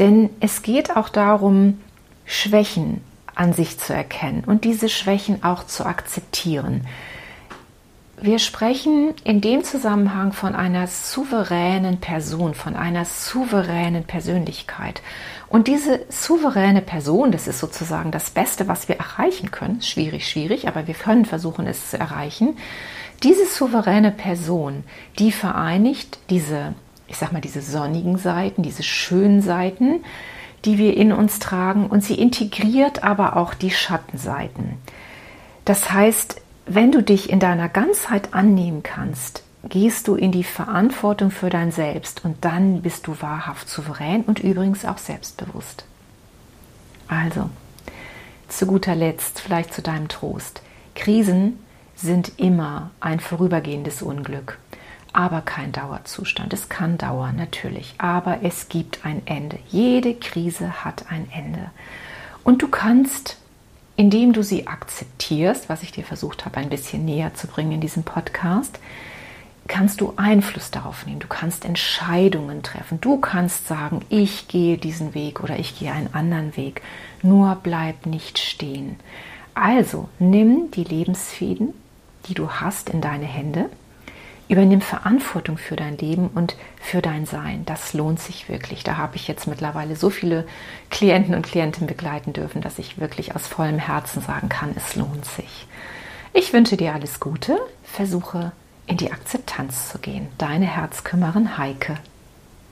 denn 0.00 0.30
es 0.40 0.62
geht 0.62 0.96
auch 0.96 1.08
darum, 1.08 1.80
Schwächen 2.26 3.00
an 3.34 3.52
sich 3.52 3.78
zu 3.78 3.94
erkennen 3.94 4.42
und 4.44 4.64
diese 4.64 4.88
Schwächen 4.88 5.44
auch 5.44 5.64
zu 5.66 5.86
akzeptieren. 5.86 6.86
Wir 8.24 8.38
sprechen 8.38 9.12
in 9.24 9.42
dem 9.42 9.64
Zusammenhang 9.64 10.32
von 10.32 10.54
einer 10.54 10.86
souveränen 10.86 11.98
Person, 11.98 12.54
von 12.54 12.74
einer 12.74 13.04
souveränen 13.04 14.04
Persönlichkeit. 14.04 15.02
Und 15.50 15.68
diese 15.68 16.06
souveräne 16.08 16.80
Person, 16.80 17.32
das 17.32 17.46
ist 17.46 17.58
sozusagen 17.58 18.12
das 18.12 18.30
Beste, 18.30 18.66
was 18.66 18.88
wir 18.88 18.96
erreichen 18.96 19.50
können. 19.50 19.82
Schwierig, 19.82 20.26
schwierig, 20.26 20.68
aber 20.68 20.86
wir 20.86 20.94
können 20.94 21.26
versuchen, 21.26 21.66
es 21.66 21.90
zu 21.90 22.00
erreichen. 22.00 22.56
Diese 23.22 23.44
souveräne 23.44 24.10
Person, 24.10 24.84
die 25.18 25.30
vereinigt 25.30 26.18
diese, 26.30 26.72
ich 27.08 27.18
sag 27.18 27.30
mal, 27.30 27.42
diese 27.42 27.60
sonnigen 27.60 28.16
Seiten, 28.16 28.62
diese 28.62 28.84
schönen 28.84 29.42
Seiten, 29.42 30.02
die 30.64 30.78
wir 30.78 30.96
in 30.96 31.12
uns 31.12 31.40
tragen 31.40 31.88
und 31.88 32.02
sie 32.02 32.14
integriert 32.14 33.04
aber 33.04 33.36
auch 33.36 33.52
die 33.52 33.70
Schattenseiten. 33.70 34.78
Das 35.66 35.92
heißt, 35.92 36.40
wenn 36.66 36.92
du 36.92 37.02
dich 37.02 37.30
in 37.30 37.40
deiner 37.40 37.68
Ganzheit 37.68 38.32
annehmen 38.32 38.82
kannst, 38.82 39.42
gehst 39.68 40.08
du 40.08 40.14
in 40.14 40.32
die 40.32 40.44
Verantwortung 40.44 41.30
für 41.30 41.50
dein 41.50 41.72
Selbst 41.72 42.24
und 42.24 42.44
dann 42.44 42.82
bist 42.82 43.06
du 43.06 43.16
wahrhaft 43.20 43.68
souverän 43.68 44.22
und 44.22 44.40
übrigens 44.40 44.84
auch 44.84 44.98
selbstbewusst. 44.98 45.84
Also, 47.08 47.50
zu 48.48 48.66
guter 48.66 48.94
Letzt 48.94 49.40
vielleicht 49.40 49.74
zu 49.74 49.82
deinem 49.82 50.08
Trost. 50.08 50.62
Krisen 50.94 51.58
sind 51.94 52.32
immer 52.38 52.90
ein 53.00 53.20
vorübergehendes 53.20 54.02
Unglück, 54.02 54.58
aber 55.12 55.40
kein 55.40 55.72
Dauerzustand. 55.72 56.52
Es 56.52 56.68
kann 56.68 56.98
dauern, 56.98 57.36
natürlich, 57.36 57.94
aber 57.98 58.38
es 58.42 58.68
gibt 58.68 59.04
ein 59.04 59.22
Ende. 59.26 59.58
Jede 59.68 60.14
Krise 60.14 60.84
hat 60.84 61.06
ein 61.10 61.28
Ende. 61.32 61.70
Und 62.42 62.62
du 62.62 62.68
kannst, 62.68 63.38
indem 63.96 64.32
du 64.32 64.42
sie 64.42 64.66
akzeptierst, 64.66 65.68
was 65.68 65.82
ich 65.82 65.92
dir 65.92 66.04
versucht 66.04 66.44
habe, 66.44 66.58
ein 66.58 66.68
bisschen 66.68 67.04
näher 67.04 67.34
zu 67.34 67.46
bringen 67.46 67.72
in 67.72 67.80
diesem 67.80 68.02
Podcast, 68.02 68.78
kannst 69.66 70.00
du 70.00 70.12
Einfluss 70.16 70.70
darauf 70.70 71.06
nehmen. 71.06 71.20
Du 71.20 71.28
kannst 71.28 71.64
Entscheidungen 71.64 72.62
treffen. 72.62 73.00
Du 73.00 73.18
kannst 73.18 73.66
sagen, 73.66 74.02
ich 74.10 74.48
gehe 74.48 74.76
diesen 74.76 75.14
Weg 75.14 75.42
oder 75.42 75.58
ich 75.58 75.78
gehe 75.78 75.92
einen 75.92 76.12
anderen 76.12 76.56
Weg. 76.56 76.82
Nur 77.22 77.56
bleib 77.62 78.04
nicht 78.04 78.38
stehen. 78.38 78.96
Also 79.54 80.08
nimm 80.18 80.70
die 80.72 80.84
Lebensfäden 80.84 81.72
die 82.28 82.34
du 82.34 82.50
hast, 82.50 82.90
in 82.90 83.00
deine 83.00 83.26
Hände. 83.26 83.70
Übernimm 84.48 84.80
Verantwortung 84.80 85.56
für 85.56 85.76
dein 85.76 85.96
Leben 85.96 86.28
und 86.28 86.56
für 86.80 87.00
dein 87.00 87.24
Sein. 87.24 87.64
Das 87.64 87.94
lohnt 87.94 88.20
sich 88.20 88.48
wirklich. 88.48 88.84
Da 88.84 88.96
habe 88.96 89.16
ich 89.16 89.26
jetzt 89.26 89.46
mittlerweile 89.46 89.96
so 89.96 90.10
viele 90.10 90.46
Klienten 90.90 91.34
und 91.34 91.46
Klientinnen 91.46 91.86
begleiten 91.86 92.32
dürfen, 92.32 92.60
dass 92.60 92.78
ich 92.78 92.98
wirklich 92.98 93.34
aus 93.34 93.46
vollem 93.46 93.78
Herzen 93.78 94.20
sagen 94.20 94.48
kann, 94.48 94.74
es 94.76 94.96
lohnt 94.96 95.24
sich. 95.24 95.66
Ich 96.32 96.52
wünsche 96.52 96.76
dir 96.76 96.92
alles 96.92 97.20
Gute. 97.20 97.58
Versuche 97.82 98.52
in 98.86 98.96
die 98.96 99.12
Akzeptanz 99.12 99.88
zu 99.88 99.98
gehen. 99.98 100.28
Deine 100.36 100.66
Herzkümmerin 100.66 101.56
Heike. 101.56 101.96